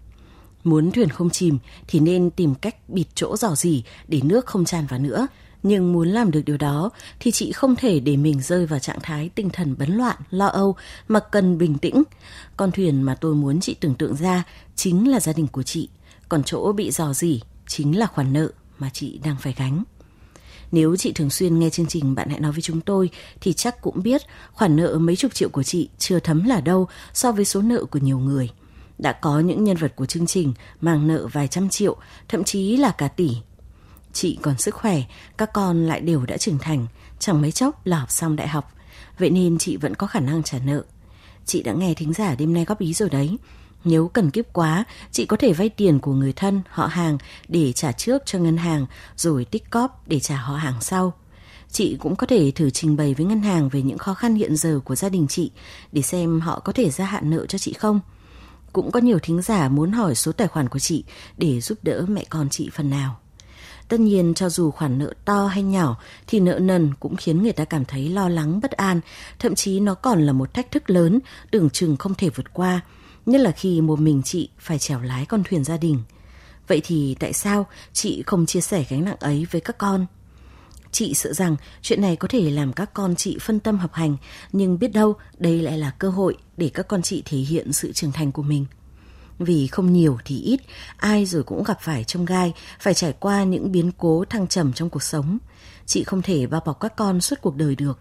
Muốn 0.65 0.91
thuyền 0.91 1.09
không 1.09 1.31
chìm 1.31 1.59
thì 1.87 2.01
nên 2.01 2.31
tìm 2.31 2.55
cách 2.55 2.89
bịt 2.89 3.07
chỗ 3.15 3.37
rò 3.37 3.55
rỉ 3.55 3.85
để 4.09 4.21
nước 4.25 4.47
không 4.47 4.65
tràn 4.65 4.87
vào 4.87 5.01
nữa. 5.01 5.27
Nhưng 5.63 5.93
muốn 5.93 6.09
làm 6.09 6.31
được 6.31 6.43
điều 6.47 6.57
đó 6.57 6.91
thì 7.21 7.31
chị 7.31 7.53
không 7.53 7.77
thể 7.77 8.01
để 8.01 8.17
mình 8.17 8.43
rơi 8.43 8.67
vào 8.67 8.79
trạng 8.79 9.01
thái 9.03 9.31
tinh 9.35 9.51
thần 9.51 9.75
bấn 9.79 9.97
loạn, 9.97 10.17
lo 10.31 10.47
âu 10.47 10.77
mà 11.09 11.21
cần 11.21 11.59
bình 11.59 11.79
tĩnh. 11.79 12.03
Con 12.57 12.73
thuyền 12.73 13.03
mà 13.03 13.15
tôi 13.15 13.35
muốn 13.35 13.61
chị 13.61 13.75
tưởng 13.75 13.95
tượng 13.95 14.17
ra 14.17 14.43
chính 14.77 15.11
là 15.11 15.21
gia 15.21 15.33
đình 15.33 15.47
của 15.47 15.63
chị. 15.63 15.89
Còn 16.33 16.43
chỗ 16.45 16.73
bị 16.73 16.91
dò 16.91 17.13
dỉ 17.13 17.41
chính 17.67 17.99
là 17.99 18.07
khoản 18.07 18.33
nợ 18.33 18.49
mà 18.79 18.91
chị 18.93 19.21
đang 19.25 19.37
phải 19.41 19.55
gánh. 19.57 19.85
Nếu 20.73 20.97
chị 20.97 21.13
thường 21.13 21.31
xuyên 21.31 21.59
nghe 21.59 21.71
chương 21.71 21.87
trình 21.87 22.15
Bạn 22.15 22.31
hãy 22.31 22.41
nói 22.41 22.53
với 22.53 22.63
chúng 22.63 22.81
tôi 22.81 23.11
thì 23.41 23.53
chắc 23.53 23.81
cũng 23.81 24.03
biết 24.03 24.23
khoản 24.53 24.77
nợ 24.77 24.99
mấy 24.99 25.17
chục 25.17 25.35
triệu 25.35 25.49
của 25.49 25.63
chị 25.63 25.89
chưa 25.99 26.19
thấm 26.19 26.45
là 26.45 26.61
đâu 26.61 26.89
so 27.15 27.33
với 27.33 27.45
số 27.45 27.63
nợ 27.63 27.85
của 27.85 27.99
nhiều 27.99 28.19
người. 28.19 28.51
Đã 28.99 29.13
có 29.13 29.41
những 29.41 29.65
nhân 29.65 29.77
vật 29.77 29.93
của 29.97 30.07
chương 30.07 30.27
trình 30.27 30.53
mang 30.81 31.07
nợ 31.07 31.27
vài 31.33 31.49
trăm 31.49 31.69
triệu, 31.69 31.97
thậm 32.29 32.45
chí 32.45 32.77
là 32.77 32.91
cả 32.91 33.09
tỷ. 33.09 33.31
Chị 34.13 34.39
còn 34.43 34.59
sức 34.59 34.75
khỏe, 34.75 35.03
các 35.39 35.53
con 35.53 35.87
lại 35.87 36.01
đều 36.01 36.27
đã 36.27 36.37
trưởng 36.37 36.59
thành, 36.59 36.87
chẳng 37.19 37.43
mấy 37.43 37.53
chốc 37.53 37.87
là 37.87 37.99
học 37.99 38.11
xong 38.11 38.37
đại 38.37 38.49
học. 38.49 38.73
Vậy 39.19 39.31
nên 39.31 39.59
chị 39.59 39.77
vẫn 39.77 39.95
có 39.95 40.07
khả 40.07 40.21
năng 40.21 40.43
trả 40.43 40.59
nợ. 40.59 40.83
Chị 41.47 41.63
đã 41.63 41.73
nghe 41.73 41.95
thính 41.95 42.13
giả 42.13 42.35
đêm 42.35 42.55
nay 42.55 42.65
góp 42.65 42.79
ý 42.79 42.95
rồi 42.95 43.11
đấy. 43.11 43.37
Nếu 43.85 44.09
cần 44.09 44.31
kiếp 44.31 44.53
quá, 44.53 44.85
chị 45.11 45.27
có 45.27 45.37
thể 45.37 45.53
vay 45.53 45.69
tiền 45.69 45.99
của 45.99 46.13
người 46.13 46.33
thân, 46.33 46.63
họ 46.69 46.87
hàng 46.87 47.19
để 47.49 47.73
trả 47.73 47.93
trước 47.93 48.23
cho 48.27 48.39
ngân 48.39 48.57
hàng 48.57 48.87
rồi 49.17 49.45
tích 49.45 49.71
cóp 49.71 50.09
để 50.09 50.21
trả 50.21 50.37
họ 50.37 50.55
hàng 50.55 50.81
sau. 50.81 51.13
Chị 51.71 51.97
cũng 52.01 52.17
có 52.17 52.27
thể 52.27 52.51
thử 52.51 52.71
trình 52.71 52.97
bày 52.97 53.15
với 53.15 53.27
ngân 53.27 53.43
hàng 53.43 53.69
về 53.69 53.83
những 53.83 53.99
khó 53.99 54.15
khăn 54.15 54.35
hiện 54.35 54.57
giờ 54.57 54.81
của 54.85 54.95
gia 54.95 55.09
đình 55.09 55.27
chị 55.29 55.51
để 55.93 56.03
xem 56.03 56.41
họ 56.41 56.61
có 56.61 56.73
thể 56.73 56.91
gia 56.91 57.05
hạn 57.05 57.31
nợ 57.31 57.47
cho 57.47 57.59
chị 57.59 57.73
không. 57.73 58.01
Cũng 58.73 58.91
có 58.91 59.01
nhiều 59.01 59.19
thính 59.23 59.43
giả 59.43 59.69
muốn 59.69 59.93
hỏi 59.93 60.15
số 60.15 60.33
tài 60.33 60.49
khoản 60.49 60.69
của 60.69 60.79
chị 60.79 61.05
để 61.39 61.61
giúp 61.61 61.79
đỡ 61.83 62.05
mẹ 62.09 62.25
con 62.31 62.49
chị 62.49 62.71
phần 62.73 62.91
nào. 62.91 63.19
Tất 63.89 64.01
nhiên 64.01 64.35
cho 64.35 64.49
dù 64.49 64.71
khoản 64.71 64.99
nợ 64.99 65.13
to 65.25 65.47
hay 65.47 65.63
nhỏ 65.63 65.97
thì 66.27 66.41
nợ 66.41 66.59
nần 66.59 66.95
cũng 67.01 67.17
khiến 67.17 67.43
người 67.43 67.53
ta 67.53 67.65
cảm 67.65 67.85
thấy 67.85 68.09
lo 68.09 68.29
lắng 68.29 68.61
bất 68.61 68.71
an, 68.71 69.01
thậm 69.39 69.55
chí 69.55 69.81
nó 69.81 69.95
còn 69.95 70.27
là 70.27 70.33
một 70.33 70.55
thách 70.55 70.71
thức 70.71 70.91
lớn, 70.91 71.19
tưởng 71.51 71.71
chừng 71.71 71.97
không 71.97 72.15
thể 72.15 72.29
vượt 72.29 72.55
qua, 72.55 72.81
nhất 73.27 73.41
là 73.41 73.51
khi 73.51 73.81
một 73.81 74.01
mình 74.01 74.23
chị 74.25 74.49
phải 74.59 74.79
chèo 74.79 75.01
lái 75.01 75.27
con 75.27 75.43
thuyền 75.45 75.65
gia 75.65 75.77
đình. 75.77 76.03
Vậy 76.69 76.81
thì 76.85 77.17
tại 77.21 77.33
sao 77.33 77.67
chị 77.93 78.23
không 78.27 78.47
chia 78.47 78.61
sẻ 78.61 78.85
gánh 78.89 79.05
nặng 79.05 79.17
ấy 79.21 79.47
với 79.51 79.61
các 79.61 79.79
con? 79.79 80.07
Chị 80.93 81.15
sợ 81.15 81.33
rằng 81.33 81.57
chuyện 81.83 82.03
này 82.03 82.17
có 82.17 82.29
thể 82.29 82.51
làm 82.51 82.73
các 82.73 82.95
con 82.95 83.15
chị 83.15 83.39
phân 83.41 83.61
tâm 83.61 83.79
học 83.79 83.95
hành, 83.95 84.17
nhưng 84.53 84.79
biết 84.79 84.93
đâu 84.93 85.15
đây 85.39 85.63
lại 85.63 85.79
là 85.79 85.91
cơ 85.91 86.11
hội 86.11 86.37
để 86.57 86.71
các 86.75 86.89
con 86.89 87.03
chị 87.03 87.23
thể 87.25 87.39
hiện 87.39 87.73
sự 87.73 87.93
trưởng 87.93 88.13
thành 88.13 88.33
của 88.33 88.43
mình. 88.43 88.67
Vì 89.39 89.67
không 89.67 89.93
nhiều 89.93 90.19
thì 90.25 90.41
ít, 90.43 90.61
ai 90.97 91.27
rồi 91.27 91.43
cũng 91.43 91.65
gặp 91.65 91.79
phải 91.81 92.05
trong 92.05 92.25
gai, 92.25 92.53
phải 92.81 92.95
trải 92.95 93.13
qua 93.13 93.45
những 93.45 93.73
biến 93.73 93.91
cố 93.99 94.25
thăng 94.31 94.49
trầm 94.49 94.73
trong 94.73 94.91
cuộc 94.91 95.03
sống. 95.03 95.39
Chị 95.87 96.05
không 96.05 96.23
thể 96.23 96.47
bao 96.47 96.63
bọc 96.67 96.81
các 96.81 96.97
con 96.97 97.21
suốt 97.21 97.37
cuộc 97.43 97.57
đời 97.57 97.77
được. 97.77 97.99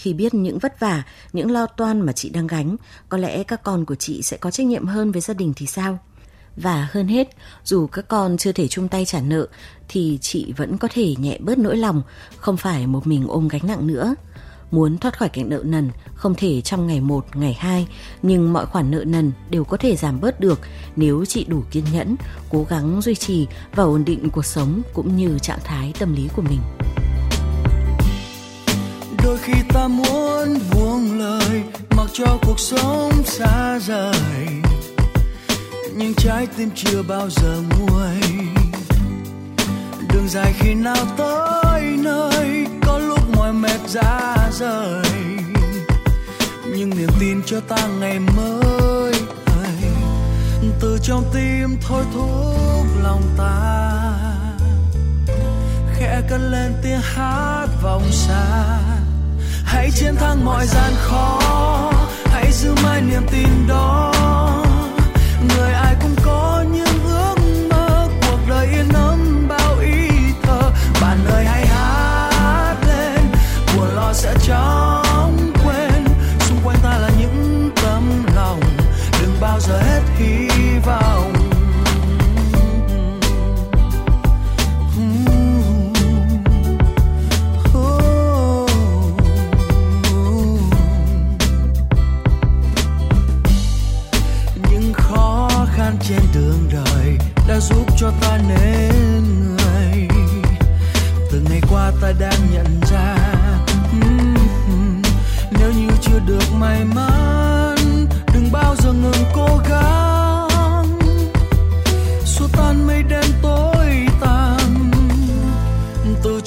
Khi 0.00 0.12
biết 0.12 0.34
những 0.34 0.58
vất 0.58 0.80
vả, 0.80 1.02
những 1.32 1.50
lo 1.50 1.66
toan 1.66 2.00
mà 2.00 2.12
chị 2.12 2.30
đang 2.30 2.46
gánh, 2.46 2.76
có 3.08 3.18
lẽ 3.18 3.42
các 3.42 3.62
con 3.62 3.84
của 3.84 3.94
chị 3.94 4.22
sẽ 4.22 4.36
có 4.36 4.50
trách 4.50 4.66
nhiệm 4.66 4.86
hơn 4.86 5.12
với 5.12 5.20
gia 5.20 5.34
đình 5.34 5.52
thì 5.56 5.66
sao? 5.66 5.98
Và 6.56 6.88
hơn 6.92 7.08
hết, 7.08 7.28
dù 7.64 7.86
các 7.86 8.08
con 8.08 8.36
chưa 8.36 8.52
thể 8.52 8.68
chung 8.68 8.88
tay 8.88 9.04
trả 9.04 9.20
nợ, 9.20 9.46
thì 9.88 10.18
chị 10.20 10.52
vẫn 10.56 10.78
có 10.78 10.88
thể 10.92 11.14
nhẹ 11.18 11.38
bớt 11.40 11.58
nỗi 11.58 11.76
lòng, 11.76 12.02
không 12.36 12.56
phải 12.56 12.86
một 12.86 13.06
mình 13.06 13.26
ôm 13.28 13.48
gánh 13.48 13.66
nặng 13.66 13.86
nữa. 13.86 14.14
Muốn 14.70 14.98
thoát 14.98 15.18
khỏi 15.18 15.28
cảnh 15.28 15.48
nợ 15.48 15.62
nần 15.64 15.90
không 16.14 16.34
thể 16.34 16.60
trong 16.60 16.86
ngày 16.86 17.00
1, 17.00 17.36
ngày 17.36 17.56
2, 17.58 17.88
nhưng 18.22 18.52
mọi 18.52 18.66
khoản 18.66 18.90
nợ 18.90 19.04
nần 19.04 19.32
đều 19.50 19.64
có 19.64 19.76
thể 19.76 19.96
giảm 19.96 20.20
bớt 20.20 20.40
được 20.40 20.60
nếu 20.96 21.24
chị 21.24 21.44
đủ 21.44 21.62
kiên 21.70 21.84
nhẫn, 21.92 22.16
cố 22.50 22.66
gắng 22.68 23.02
duy 23.02 23.14
trì 23.14 23.46
và 23.74 23.84
ổn 23.84 24.04
định 24.04 24.30
cuộc 24.30 24.44
sống 24.44 24.82
cũng 24.94 25.16
như 25.16 25.38
trạng 25.38 25.60
thái 25.64 25.92
tâm 25.98 26.14
lý 26.14 26.28
của 26.36 26.42
mình 26.42 26.60
đôi 29.24 29.38
khi 29.38 29.52
ta 29.68 29.88
muốn 29.88 30.58
buông 30.72 31.18
lời, 31.18 31.62
mặc 31.96 32.06
cho 32.12 32.38
cuộc 32.42 32.60
sống 32.60 33.12
xa 33.24 33.78
rời. 33.86 34.48
Nhưng 35.96 36.14
trái 36.14 36.46
tim 36.56 36.70
chưa 36.74 37.02
bao 37.02 37.30
giờ 37.30 37.62
nguôi. 37.70 38.20
Đường 40.08 40.28
dài 40.28 40.54
khi 40.58 40.74
nào 40.74 41.06
tới 41.16 41.82
nơi, 41.82 42.66
có 42.86 42.98
lúc 42.98 43.36
mỏi 43.36 43.52
mệt 43.52 43.80
ra 43.88 44.36
rời. 44.52 45.04
Nhưng 46.76 46.90
niềm 46.90 47.10
tin 47.20 47.42
cho 47.46 47.60
ta 47.60 47.86
ngày 48.00 48.18
mới 48.18 48.90
từ 50.80 50.98
trong 51.02 51.24
tim 51.34 51.76
thôi 51.80 52.04
thúc 52.14 52.86
lòng 53.02 53.22
ta. 53.36 53.90
Khẽ 55.94 56.22
cất 56.28 56.40
lên 56.50 56.72
tiếng 56.82 57.00
hát 57.02 57.66
vòng 57.82 58.04
xa 58.12 58.89
hãy 59.72 59.90
chiến 59.90 60.16
thắng 60.16 60.44
mọi 60.44 60.66
gian 60.66 60.92
khó. 60.96 61.40
Hãy 62.24 62.52
giữ 62.52 62.74
mãi 62.82 62.99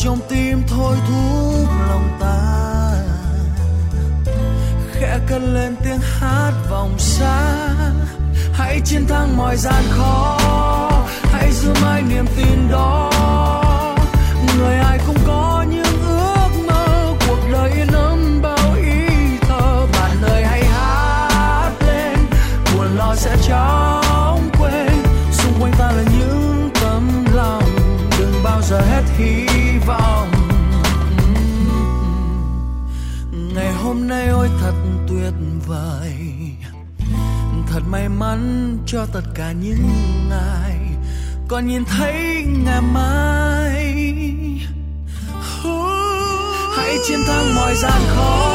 trong 0.04 0.20
tim 0.30 0.62
thôi 0.68 0.98
thúc 1.08 1.70
lòng 1.89 2.18
ta. 2.20 2.38
Khẽ 4.94 5.20
cất 5.28 5.42
lên 5.42 5.76
tiếng 5.84 6.00
hát 6.20 6.52
vòng 6.70 7.00
xa. 7.00 7.70
Hãy 8.54 8.82
chiến 8.86 9.08
thắng 9.08 9.38
mọi 9.38 9.58
gian 9.58 9.84
khó. 9.89 10.39
Hãy 11.32 11.52
giữ 11.52 11.74
mãi 11.82 12.02
niềm 12.10 12.26
tin 12.38 12.72
đó. 12.72 13.12
Người 14.58 14.76
ai 14.76 15.00
cũng 15.08 15.18
có 15.28 15.66
những 15.70 16.04
ước 16.08 16.50
mơ. 16.68 17.13
Cuộc 17.28 17.39
đời 17.52 17.72
yên 17.72 17.88
ấm 17.88 18.42
bao 18.42 18.76
ý 18.76 19.08
thơ. 19.42 19.88
Bạn 19.94 20.22
ơi, 20.22 20.46
hãy 20.46 20.63
hát 20.66 21.72
lên. 21.88 22.18
Buồn 22.76 22.98
lo 22.98 23.16
sẽ 23.16 23.38
chóng 23.48 24.50
quên. 24.60 25.04
Xung 25.32 25.54
quanh 25.62 25.74
ta 25.80 25.92
là 25.92 26.04
những 26.18 26.70
tấm 26.82 27.26
lòng. 27.34 27.63
Đừng 28.20 28.44
bao 28.44 28.62
giờ 28.62 28.82
hết 28.82 29.04
hy 29.18 29.53
hôm 33.93 34.08
nay 34.08 34.27
ôi, 34.27 34.49
thật 34.62 34.73
tuyệt 35.08 35.34
vời. 35.67 36.12
Thật 37.67 37.79
may 37.88 38.10
mắn 38.10 38.77
cho 38.86 39.06
tất 39.13 39.21
cả 39.36 39.51
những 39.51 39.89
ai 40.32 40.77
còn 41.47 41.67
nhìn 41.67 41.84
thấy 41.86 42.43
ngày 42.65 42.82
mai. 42.82 43.95
Hãy 46.77 46.97
chiến 47.08 47.19
thắng 47.27 47.56
mọi 47.56 47.75
gian 47.75 48.01
khó. 48.15 48.53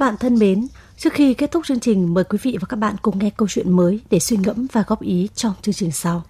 Các 0.00 0.06
bạn 0.06 0.16
thân 0.16 0.38
mến, 0.38 0.66
trước 0.96 1.12
khi 1.12 1.34
kết 1.34 1.50
thúc 1.50 1.66
chương 1.66 1.80
trình, 1.80 2.14
mời 2.14 2.24
quý 2.24 2.38
vị 2.42 2.56
và 2.60 2.66
các 2.68 2.76
bạn 2.76 2.94
cùng 3.02 3.18
nghe 3.18 3.30
câu 3.30 3.48
chuyện 3.48 3.72
mới 3.72 4.00
để 4.10 4.18
suy 4.18 4.36
ngẫm 4.36 4.66
và 4.72 4.84
góp 4.86 5.02
ý 5.02 5.28
trong 5.34 5.52
chương 5.62 5.74
trình 5.74 5.92
sau. 5.92 6.22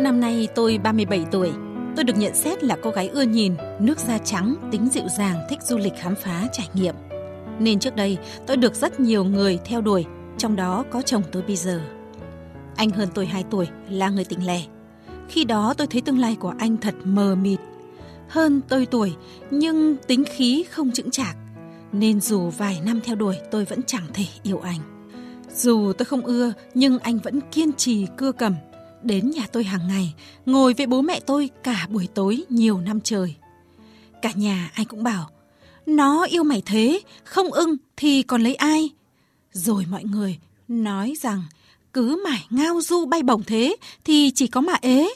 Năm 0.00 0.20
nay 0.20 0.48
tôi 0.54 0.78
37 0.78 1.24
tuổi. 1.32 1.50
Tôi 1.96 2.04
được 2.04 2.16
nhận 2.16 2.34
xét 2.34 2.64
là 2.64 2.76
cô 2.82 2.90
gái 2.90 3.08
ưa 3.08 3.22
nhìn, 3.22 3.54
nước 3.80 3.98
da 3.98 4.18
trắng, 4.18 4.54
tính 4.72 4.88
dịu 4.88 5.08
dàng, 5.18 5.36
thích 5.50 5.58
du 5.62 5.78
lịch 5.78 5.94
khám 6.00 6.14
phá, 6.14 6.48
trải 6.52 6.68
nghiệm. 6.74 6.94
Nên 7.58 7.78
trước 7.78 7.96
đây 7.96 8.18
tôi 8.46 8.56
được 8.56 8.74
rất 8.74 9.00
nhiều 9.00 9.24
người 9.24 9.58
theo 9.64 9.80
đuổi, 9.80 10.04
trong 10.38 10.56
đó 10.56 10.84
có 10.90 11.02
chồng 11.02 11.22
tôi 11.32 11.42
bây 11.42 11.56
giờ. 11.56 11.80
Anh 12.76 12.90
hơn 12.90 13.08
tôi 13.14 13.26
2 13.26 13.44
tuổi, 13.50 13.68
là 13.90 14.08
người 14.08 14.24
tỉnh 14.24 14.46
lẻ. 14.46 14.62
Khi 15.28 15.44
đó 15.44 15.74
tôi 15.78 15.86
thấy 15.86 16.00
tương 16.00 16.18
lai 16.18 16.36
của 16.40 16.54
anh 16.58 16.76
thật 16.76 16.94
mờ 17.04 17.34
mịt. 17.34 17.60
Hơn 18.30 18.60
tôi 18.68 18.86
tuổi, 18.86 19.12
nhưng 19.50 19.96
tính 20.06 20.24
khí 20.24 20.64
không 20.70 20.92
chững 20.92 21.10
chạc. 21.10 21.36
Nên 21.92 22.20
dù 22.20 22.50
vài 22.50 22.80
năm 22.84 23.00
theo 23.04 23.16
đuổi 23.16 23.36
tôi 23.50 23.64
vẫn 23.64 23.80
chẳng 23.86 24.06
thể 24.14 24.24
yêu 24.42 24.58
anh. 24.58 24.80
Dù 25.54 25.92
tôi 25.98 26.06
không 26.06 26.26
ưa, 26.26 26.52
nhưng 26.74 26.98
anh 26.98 27.18
vẫn 27.18 27.40
kiên 27.52 27.72
trì 27.72 28.06
cưa 28.16 28.32
cầm. 28.32 28.54
Đến 29.02 29.30
nhà 29.30 29.46
tôi 29.52 29.64
hàng 29.64 29.88
ngày, 29.88 30.14
ngồi 30.46 30.74
với 30.74 30.86
bố 30.86 31.00
mẹ 31.00 31.20
tôi 31.20 31.50
cả 31.62 31.86
buổi 31.90 32.08
tối 32.14 32.44
nhiều 32.48 32.80
năm 32.80 33.00
trời. 33.00 33.34
Cả 34.22 34.32
nhà 34.34 34.70
ai 34.74 34.84
cũng 34.84 35.02
bảo, 35.02 35.30
nó 35.86 36.24
yêu 36.24 36.44
mày 36.44 36.62
thế, 36.66 37.00
không 37.24 37.52
ưng 37.52 37.76
thì 37.96 38.22
còn 38.22 38.42
lấy 38.42 38.54
ai? 38.54 38.90
Rồi 39.52 39.84
mọi 39.90 40.04
người 40.04 40.38
nói 40.68 41.14
rằng 41.20 41.42
cứ 41.92 42.22
mải 42.24 42.46
ngao 42.50 42.80
du 42.80 43.04
bay 43.04 43.22
bổng 43.22 43.42
thế 43.42 43.76
thì 44.04 44.32
chỉ 44.34 44.46
có 44.46 44.60
mà 44.60 44.74
ế. 44.82 45.08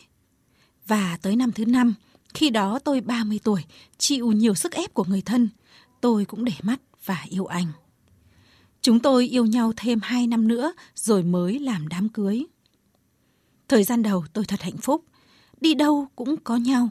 Và 0.86 1.18
tới 1.22 1.36
năm 1.36 1.52
thứ 1.52 1.64
năm, 1.64 1.94
khi 2.34 2.50
đó 2.50 2.78
tôi 2.78 3.00
30 3.00 3.40
tuổi, 3.44 3.64
chịu 3.98 4.32
nhiều 4.32 4.54
sức 4.54 4.72
ép 4.72 4.94
của 4.94 5.04
người 5.04 5.22
thân, 5.22 5.48
tôi 6.00 6.24
cũng 6.24 6.44
để 6.44 6.52
mắt 6.62 6.80
và 7.04 7.24
yêu 7.28 7.46
anh. 7.46 7.66
Chúng 8.82 9.00
tôi 9.00 9.26
yêu 9.26 9.46
nhau 9.46 9.72
thêm 9.76 10.00
2 10.02 10.26
năm 10.26 10.48
nữa 10.48 10.72
rồi 10.94 11.22
mới 11.22 11.58
làm 11.58 11.88
đám 11.88 12.08
cưới. 12.08 12.44
Thời 13.68 13.84
gian 13.84 14.02
đầu 14.02 14.24
tôi 14.32 14.44
thật 14.44 14.62
hạnh 14.62 14.76
phúc, 14.76 15.04
đi 15.60 15.74
đâu 15.74 16.06
cũng 16.16 16.36
có 16.36 16.56
nhau. 16.56 16.88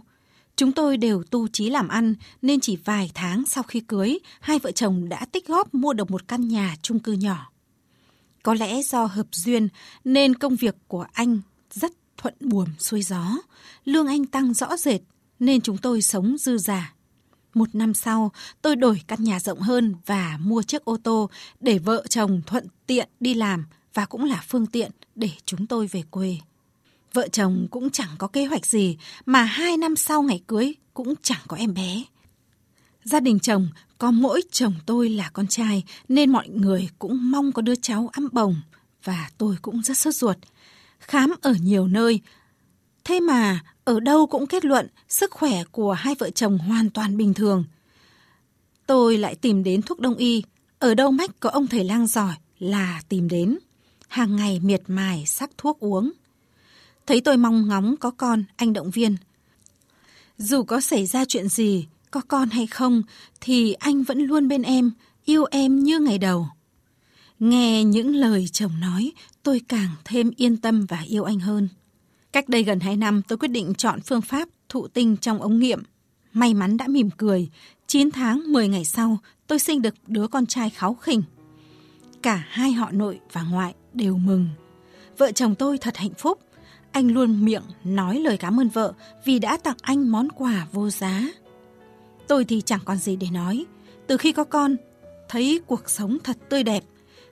Chúng 0.56 0.72
tôi 0.72 0.98
đều 0.98 1.24
tu 1.24 1.48
trí 1.48 1.70
làm 1.70 1.88
ăn 1.88 2.16
nên 2.42 2.60
chỉ 2.60 2.76
vài 2.76 3.12
tháng 3.14 3.44
sau 3.46 3.64
khi 3.64 3.80
cưới, 3.80 4.20
hai 4.40 4.60
vợ 4.60 4.72
chồng 4.72 5.10
đã 5.10 5.26
tích 5.26 5.48
góp 5.48 5.74
mua 5.74 5.94
được 5.94 6.12
một 6.12 6.28
căn 6.28 6.48
nhà 6.48 6.76
chung 6.82 7.00
cư 7.00 7.14
nhỏ. 7.14 7.52
Có 8.44 8.54
lẽ 8.54 8.82
do 8.82 9.06
hợp 9.06 9.28
duyên 9.32 9.68
nên 10.04 10.36
công 10.36 10.56
việc 10.56 10.76
của 10.88 11.06
anh 11.14 11.42
rất 11.72 11.92
thuận 12.18 12.34
buồm 12.40 12.68
xuôi 12.80 13.02
gió. 13.02 13.38
Lương 13.86 14.08
anh 14.08 14.26
tăng 14.26 14.54
rõ 14.54 14.78
rệt 14.78 15.02
nên 15.40 15.62
chúng 15.62 15.78
tôi 15.78 16.02
sống 16.02 16.38
dư 16.38 16.58
giả. 16.58 16.94
Một 17.54 17.76
năm 17.76 17.94
sau, 17.94 18.32
tôi 18.62 18.76
đổi 18.76 19.02
căn 19.08 19.24
nhà 19.24 19.40
rộng 19.40 19.60
hơn 19.60 19.96
và 20.06 20.38
mua 20.42 20.62
chiếc 20.62 20.86
ô 20.86 20.98
tô 21.04 21.30
để 21.60 21.80
vợ 21.80 22.04
chồng 22.10 22.42
thuận 22.46 22.68
tiện 22.88 23.10
đi 23.20 23.34
làm 23.34 23.66
và 23.94 24.06
cũng 24.06 24.24
là 24.24 24.44
phương 24.48 24.66
tiện 24.66 24.92
để 25.16 25.30
chúng 25.46 25.68
tôi 25.68 25.88
về 25.88 26.04
quê. 26.12 26.38
Vợ 27.14 27.28
chồng 27.28 27.68
cũng 27.72 27.90
chẳng 27.90 28.10
có 28.18 28.28
kế 28.28 28.46
hoạch 28.46 28.66
gì 28.66 28.98
mà 29.26 29.44
hai 29.44 29.78
năm 29.78 29.96
sau 29.96 30.22
ngày 30.22 30.42
cưới 30.48 30.74
cũng 30.94 31.14
chẳng 31.22 31.42
có 31.48 31.58
em 31.58 31.74
bé. 31.74 32.04
Gia 33.04 33.20
đình 33.20 33.40
chồng 33.40 33.68
có 33.98 34.12
mỗi 34.12 34.42
chồng 34.52 34.74
tôi 34.86 35.10
là 35.10 35.30
con 35.30 35.48
trai 35.48 35.84
nên 36.08 36.32
mọi 36.32 36.48
người 36.48 36.90
cũng 37.00 37.32
mong 37.32 37.52
có 37.52 37.62
đứa 37.62 37.76
cháu 37.76 38.10
ấm 38.14 38.30
bồng 38.32 38.56
và 39.04 39.30
tôi 39.38 39.56
cũng 39.62 39.82
rất 39.82 39.98
sốt 39.98 40.16
ruột. 40.16 40.38
Khám 41.00 41.34
ở 41.42 41.54
nhiều 41.62 41.88
nơi, 41.88 42.20
thế 43.04 43.20
mà 43.20 43.60
ở 43.86 44.00
đâu 44.00 44.28
cũng 44.28 44.48
kết 44.48 44.66
luận 44.66 44.88
sức 45.10 45.32
khỏe 45.32 45.64
của 45.72 45.94
hai 45.94 46.16
vợ 46.20 46.30
chồng 46.30 46.58
hoàn 46.58 46.90
toàn 46.90 47.18
bình 47.18 47.34
thường. 47.34 47.64
Tôi 48.88 49.18
lại 49.18 49.36
tìm 49.36 49.64
đến 49.64 49.82
thuốc 49.82 50.00
đông 50.00 50.16
y, 50.16 50.44
ở 50.80 50.94
đâu 50.94 51.12
mách 51.12 51.40
có 51.40 51.50
ông 51.50 51.68
thầy 51.68 51.84
lang 51.84 52.08
giỏi 52.08 52.34
là 52.60 53.02
tìm 53.10 53.28
đến. 53.28 53.58
Hàng 54.08 54.36
ngày 54.36 54.60
miệt 54.60 54.82
mài 54.88 55.26
sắc 55.26 55.50
thuốc 55.58 55.80
uống. 55.80 56.12
Thấy 57.08 57.22
tôi 57.22 57.38
mong 57.38 57.68
ngóng 57.68 57.96
có 57.98 58.12
con, 58.12 58.44
anh 58.56 58.74
động 58.74 58.92
viên. 58.92 59.16
Dù 60.38 60.64
có 60.64 60.82
xảy 60.82 61.06
ra 61.06 61.26
chuyện 61.26 61.48
gì, 61.48 61.88
có 62.12 62.22
con 62.28 62.50
hay 62.50 62.68
không, 62.68 63.04
thì 63.42 63.74
anh 63.74 64.04
vẫn 64.04 64.20
luôn 64.20 64.48
bên 64.48 64.62
em, 64.62 64.92
yêu 65.26 65.46
em 65.52 65.84
như 65.84 66.00
ngày 66.00 66.18
đầu. 66.18 66.48
Nghe 67.40 67.84
những 67.84 68.16
lời 68.16 68.48
chồng 68.52 68.80
nói, 68.80 69.12
tôi 69.44 69.62
càng 69.68 69.90
thêm 70.06 70.32
yên 70.38 70.58
tâm 70.58 70.86
và 70.86 71.02
yêu 71.08 71.24
anh 71.24 71.40
hơn. 71.40 71.70
Cách 72.34 72.50
đây 72.50 72.64
gần 72.64 72.80
2 72.80 72.98
năm, 72.98 73.22
tôi 73.28 73.38
quyết 73.38 73.48
định 73.48 73.74
chọn 73.74 74.02
phương 74.02 74.22
pháp 74.22 74.50
thụ 74.70 74.88
tinh 74.88 75.18
trong 75.18 75.42
ống 75.42 75.60
nghiệm. 75.60 75.84
May 76.34 76.54
mắn 76.54 76.78
đã 76.78 76.88
mỉm 76.88 77.10
cười. 77.18 77.50
9 77.88 78.12
tháng 78.12 78.52
10 78.52 78.68
ngày 78.68 78.86
sau, 78.86 79.18
tôi 79.48 79.60
sinh 79.60 79.82
được 79.82 79.96
đứa 80.08 80.28
con 80.28 80.46
trai 80.46 80.70
kháu 80.70 80.94
khỉnh. 80.94 81.24
Cả 82.22 82.46
hai 82.50 82.72
họ 82.72 82.92
nội 82.92 83.20
và 83.32 83.44
ngoại 83.44 83.74
đều 83.94 84.18
mừng. 84.18 84.50
Vợ 85.18 85.32
chồng 85.32 85.56
tôi 85.56 85.78
thật 85.78 85.98
hạnh 85.98 86.14
phúc. 86.18 86.40
Anh 86.92 87.12
luôn 87.12 87.46
miệng 87.46 87.64
nói 87.84 88.20
lời 88.20 88.38
cảm 88.38 88.60
ơn 88.60 88.70
vợ 88.70 88.94
vì 89.26 89.40
đã 89.40 89.58
tặng 89.58 89.78
anh 89.82 90.12
món 90.12 90.30
quà 90.30 90.68
vô 90.72 90.90
giá. 90.90 91.28
Tôi 92.28 92.46
thì 92.46 92.62
chẳng 92.62 92.82
còn 92.86 92.98
gì 92.98 93.16
để 93.16 93.28
nói. 93.32 93.66
Từ 94.08 94.18
khi 94.18 94.32
có 94.32 94.44
con, 94.44 94.76
thấy 95.30 95.62
cuộc 95.68 95.90
sống 95.90 96.18
thật 96.24 96.38
tươi 96.50 96.64
đẹp. 96.64 96.84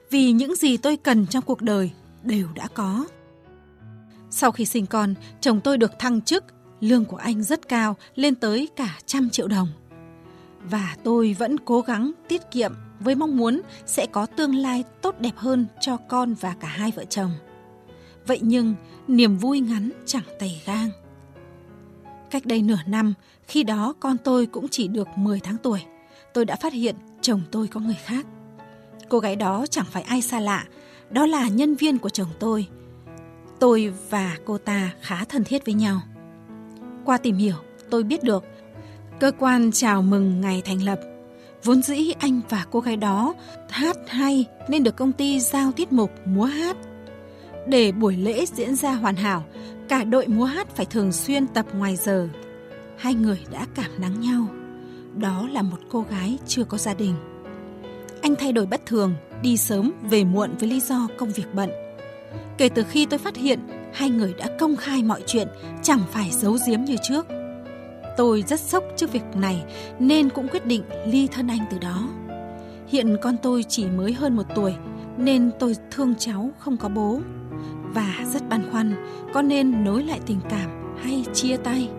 Vì 0.10 0.32
những 0.32 0.56
gì 0.56 0.78
tôi 0.78 0.98
cần 0.98 1.28
trong 1.28 1.44
cuộc 1.44 1.62
đời 1.62 1.92
đều 2.24 2.48
đã 2.56 2.68
có. 2.74 3.06
Sau 4.42 4.52
khi 4.52 4.66
sinh 4.66 4.86
con, 4.86 5.14
chồng 5.42 5.62
tôi 5.62 5.78
được 5.78 6.00
thăng 6.00 6.22
chức, 6.22 6.44
lương 6.80 7.06
của 7.06 7.18
anh 7.18 7.44
rất 7.44 7.68
cao, 7.68 7.96
lên 8.16 8.36
tới 8.36 8.70
cả 8.76 9.00
trăm 9.06 9.30
triệu 9.30 9.48
đồng. 9.48 9.68
Và 10.64 10.96
tôi 11.04 11.36
vẫn 11.40 11.58
cố 11.58 11.82
gắng 11.82 12.12
tiết 12.28 12.42
kiệm 12.52 12.74
với 13.00 13.16
mong 13.16 13.38
muốn 13.38 13.62
sẽ 13.86 14.06
có 14.06 14.26
tương 14.26 14.56
lai 14.56 14.84
tốt 15.02 15.16
đẹp 15.20 15.34
hơn 15.36 15.66
cho 15.82 15.98
con 15.98 16.34
và 16.34 16.56
cả 16.60 16.68
hai 16.68 16.92
vợ 16.96 17.06
chồng. 17.06 17.32
Vậy 18.28 18.40
nhưng, 18.42 18.76
niềm 19.08 19.38
vui 19.38 19.60
ngắn 19.60 19.90
chẳng 20.06 20.24
tày 20.40 20.62
gang. 20.66 20.90
Cách 22.30 22.46
đây 22.46 22.62
nửa 22.62 22.80
năm, 22.86 23.14
khi 23.48 23.64
đó 23.64 23.94
con 24.00 24.18
tôi 24.18 24.46
cũng 24.46 24.68
chỉ 24.68 24.88
được 24.88 25.08
10 25.16 25.40
tháng 25.40 25.58
tuổi, 25.58 25.80
tôi 26.34 26.46
đã 26.46 26.56
phát 26.56 26.74
hiện 26.74 26.96
chồng 27.22 27.42
tôi 27.52 27.68
có 27.68 27.80
người 27.80 27.98
khác. 28.06 28.26
Cô 29.10 29.20
gái 29.20 29.36
đó 29.36 29.66
chẳng 29.70 29.86
phải 29.92 30.04
ai 30.04 30.22
xa 30.22 30.40
lạ, 30.40 30.66
đó 31.10 31.26
là 31.26 31.48
nhân 31.48 31.76
viên 31.76 31.98
của 31.98 32.10
chồng 32.10 32.30
tôi. 32.40 32.68
Tôi 33.62 33.94
và 34.10 34.38
cô 34.46 34.58
ta 34.58 34.92
khá 35.02 35.26
thân 35.26 35.44
thiết 35.44 35.66
với 35.66 35.74
nhau. 35.74 36.02
Qua 37.06 37.18
tìm 37.18 37.36
hiểu, 37.36 37.56
tôi 37.90 38.04
biết 38.04 38.24
được 38.24 38.44
cơ 39.20 39.32
quan 39.40 39.72
chào 39.72 40.02
mừng 40.02 40.42
ngày 40.42 40.62
thành 40.66 40.84
lập. 40.84 41.00
Vốn 41.64 41.82
dĩ 41.82 42.12
anh 42.20 42.42
và 42.50 42.66
cô 42.72 42.80
gái 42.80 42.98
đó 42.98 43.34
hát 43.70 43.98
hay 44.08 44.46
nên 44.68 44.84
được 44.84 44.96
công 44.96 45.12
ty 45.12 45.40
giao 45.40 45.72
tiết 45.72 45.92
mục 45.92 46.12
múa 46.26 46.44
hát. 46.44 46.78
Để 47.68 47.92
buổi 47.92 48.18
lễ 48.18 48.46
diễn 48.46 48.76
ra 48.76 48.94
hoàn 48.94 49.16
hảo, 49.16 49.44
cả 49.90 50.04
đội 50.04 50.28
múa 50.28 50.46
hát 50.46 50.76
phải 50.76 50.86
thường 50.86 51.12
xuyên 51.12 51.48
tập 51.48 51.66
ngoài 51.74 51.96
giờ. 51.96 52.28
Hai 52.98 53.14
người 53.14 53.40
đã 53.52 53.66
cảm 53.76 53.92
nắng 53.98 54.22
nhau. 54.22 54.48
Đó 55.16 55.48
là 55.52 55.62
một 55.62 55.80
cô 55.90 56.06
gái 56.10 56.38
chưa 56.48 56.64
có 56.64 56.78
gia 56.78 56.94
đình. 56.94 57.16
Anh 58.22 58.36
thay 58.36 58.52
đổi 58.52 58.66
bất 58.66 58.86
thường, 58.86 59.14
đi 59.42 59.58
sớm 59.58 59.92
về 60.10 60.24
muộn 60.24 60.50
với 60.60 60.70
lý 60.70 60.80
do 60.80 61.08
công 61.18 61.32
việc 61.32 61.54
bận. 61.54 61.70
Kể 62.58 62.70
từ 62.70 62.84
khi 62.84 63.06
tôi 63.06 63.20
phát 63.20 63.36
hiện 63.36 63.60
hai 63.94 64.10
người 64.10 64.34
đã 64.38 64.48
công 64.60 64.76
khai 64.76 65.04
mọi 65.04 65.22
chuyện, 65.28 65.48
chẳng 65.82 66.00
phải 66.12 66.30
giấu 66.32 66.58
giếm 66.68 66.82
như 66.84 66.96
trước. 67.04 67.26
Tôi 68.18 68.44
rất 68.48 68.60
sốc 68.60 68.84
trước 68.96 69.12
việc 69.12 69.24
này 69.36 69.64
nên 70.00 70.30
cũng 70.30 70.48
quyết 70.48 70.66
định 70.66 70.84
ly 71.06 71.28
thân 71.28 71.48
anh 71.48 71.66
từ 71.72 71.78
đó. 71.80 72.08
Hiện 72.88 73.18
con 73.22 73.36
tôi 73.38 73.64
chỉ 73.64 73.86
mới 73.86 74.14
hơn 74.14 74.36
một 74.36 74.46
tuổi 74.56 74.74
nên 75.18 75.52
tôi 75.60 75.76
thương 75.92 76.14
cháu 76.20 76.50
không 76.60 76.78
có 76.78 76.90
bố 76.90 77.20
và 77.94 78.16
rất 78.34 78.50
băn 78.50 78.72
khoăn 78.72 78.94
có 79.34 79.42
nên 79.42 79.84
nối 79.84 80.04
lại 80.04 80.20
tình 80.26 80.40
cảm 80.50 80.98
hay 81.04 81.26
chia 81.34 81.58
tay. 81.58 81.90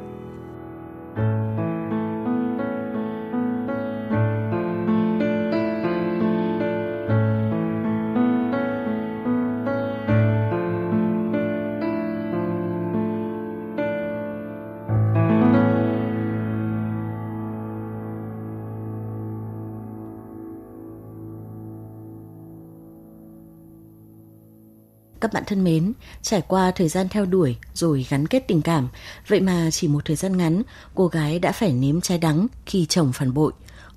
Các 25.22 25.32
bạn 25.32 25.42
thân 25.46 25.64
mến, 25.64 25.92
trải 26.22 26.42
qua 26.48 26.70
thời 26.70 26.88
gian 26.88 27.08
theo 27.08 27.26
đuổi 27.26 27.56
rồi 27.74 28.06
gắn 28.10 28.26
kết 28.26 28.44
tình 28.48 28.62
cảm, 28.62 28.88
vậy 29.28 29.40
mà 29.40 29.68
chỉ 29.72 29.88
một 29.88 30.04
thời 30.04 30.16
gian 30.16 30.36
ngắn, 30.36 30.62
cô 30.94 31.06
gái 31.06 31.38
đã 31.38 31.52
phải 31.52 31.72
nếm 31.72 32.00
trái 32.00 32.18
đắng 32.18 32.46
khi 32.66 32.86
chồng 32.86 33.12
phản 33.12 33.34
bội. 33.34 33.52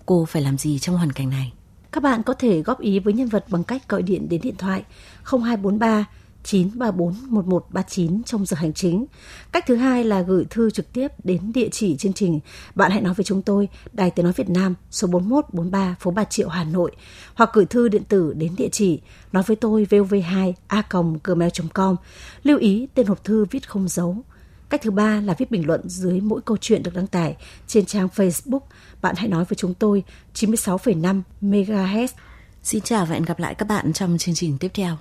Cô 0.05 0.25
phải 0.25 0.41
làm 0.41 0.57
gì 0.57 0.79
trong 0.79 0.97
hoàn 0.97 1.11
cảnh 1.11 1.29
này? 1.29 1.53
Các 1.91 2.03
bạn 2.03 2.23
có 2.23 2.33
thể 2.33 2.61
góp 2.61 2.79
ý 2.79 2.99
với 2.99 3.13
nhân 3.13 3.27
vật 3.27 3.45
bằng 3.49 3.63
cách 3.63 3.89
gọi 3.89 4.01
điện 4.01 4.29
đến 4.29 4.41
điện 4.41 4.55
thoại 4.57 4.83
0243 5.23 6.05
934 6.45 7.13
1139 7.27 8.23
trong 8.23 8.45
giờ 8.45 8.57
hành 8.59 8.73
chính. 8.73 9.05
Cách 9.51 9.63
thứ 9.67 9.75
hai 9.75 10.03
là 10.03 10.21
gửi 10.21 10.45
thư 10.49 10.69
trực 10.69 10.93
tiếp 10.93 11.07
đến 11.23 11.51
địa 11.53 11.69
chỉ 11.71 11.97
chương 11.97 12.13
trình 12.13 12.39
Bạn 12.75 12.91
hãy 12.91 13.01
nói 13.01 13.13
với 13.13 13.23
chúng 13.23 13.41
tôi, 13.41 13.69
Đài 13.93 14.11
Tiếng 14.11 14.23
Nói 14.23 14.33
Việt 14.33 14.49
Nam, 14.49 14.75
số 14.91 15.07
4143, 15.07 15.95
phố 15.99 16.11
Bà 16.11 16.23
Triệu, 16.23 16.49
Hà 16.49 16.63
Nội. 16.63 16.91
Hoặc 17.33 17.49
gửi 17.53 17.65
thư 17.65 17.87
điện 17.87 18.03
tử 18.03 18.33
đến 18.33 18.55
địa 18.57 18.69
chỉ 18.71 18.99
nói 19.31 19.43
với 19.47 19.55
tôi 19.55 19.87
vov2 19.89 20.53
a 20.67 20.83
gmail.com. 21.23 21.95
Lưu 22.43 22.57
ý 22.57 22.87
tên 22.93 23.07
hộp 23.07 23.23
thư 23.23 23.45
viết 23.51 23.69
không 23.69 23.87
dấu. 23.87 24.17
Cách 24.69 24.81
thứ 24.81 24.91
ba 24.91 25.21
là 25.21 25.33
viết 25.37 25.51
bình 25.51 25.67
luận 25.67 25.81
dưới 25.85 26.21
mỗi 26.21 26.41
câu 26.45 26.57
chuyện 26.61 26.83
được 26.83 26.95
đăng 26.95 27.07
tải 27.07 27.35
trên 27.67 27.85
trang 27.85 28.07
Facebook 28.15 28.59
Bạn 29.01 29.15
hãy 29.17 29.27
nói 29.27 29.45
với 29.45 29.55
chúng 29.55 29.73
tôi 29.73 30.03
96,5 30.33 31.21
MHz. 31.41 32.07
Xin 32.63 32.81
chào 32.81 33.05
và 33.05 33.13
hẹn 33.13 33.23
gặp 33.23 33.39
lại 33.39 33.55
các 33.55 33.67
bạn 33.67 33.93
trong 33.93 34.17
chương 34.17 34.35
trình 34.35 34.57
tiếp 34.57 34.71
theo. 34.73 34.97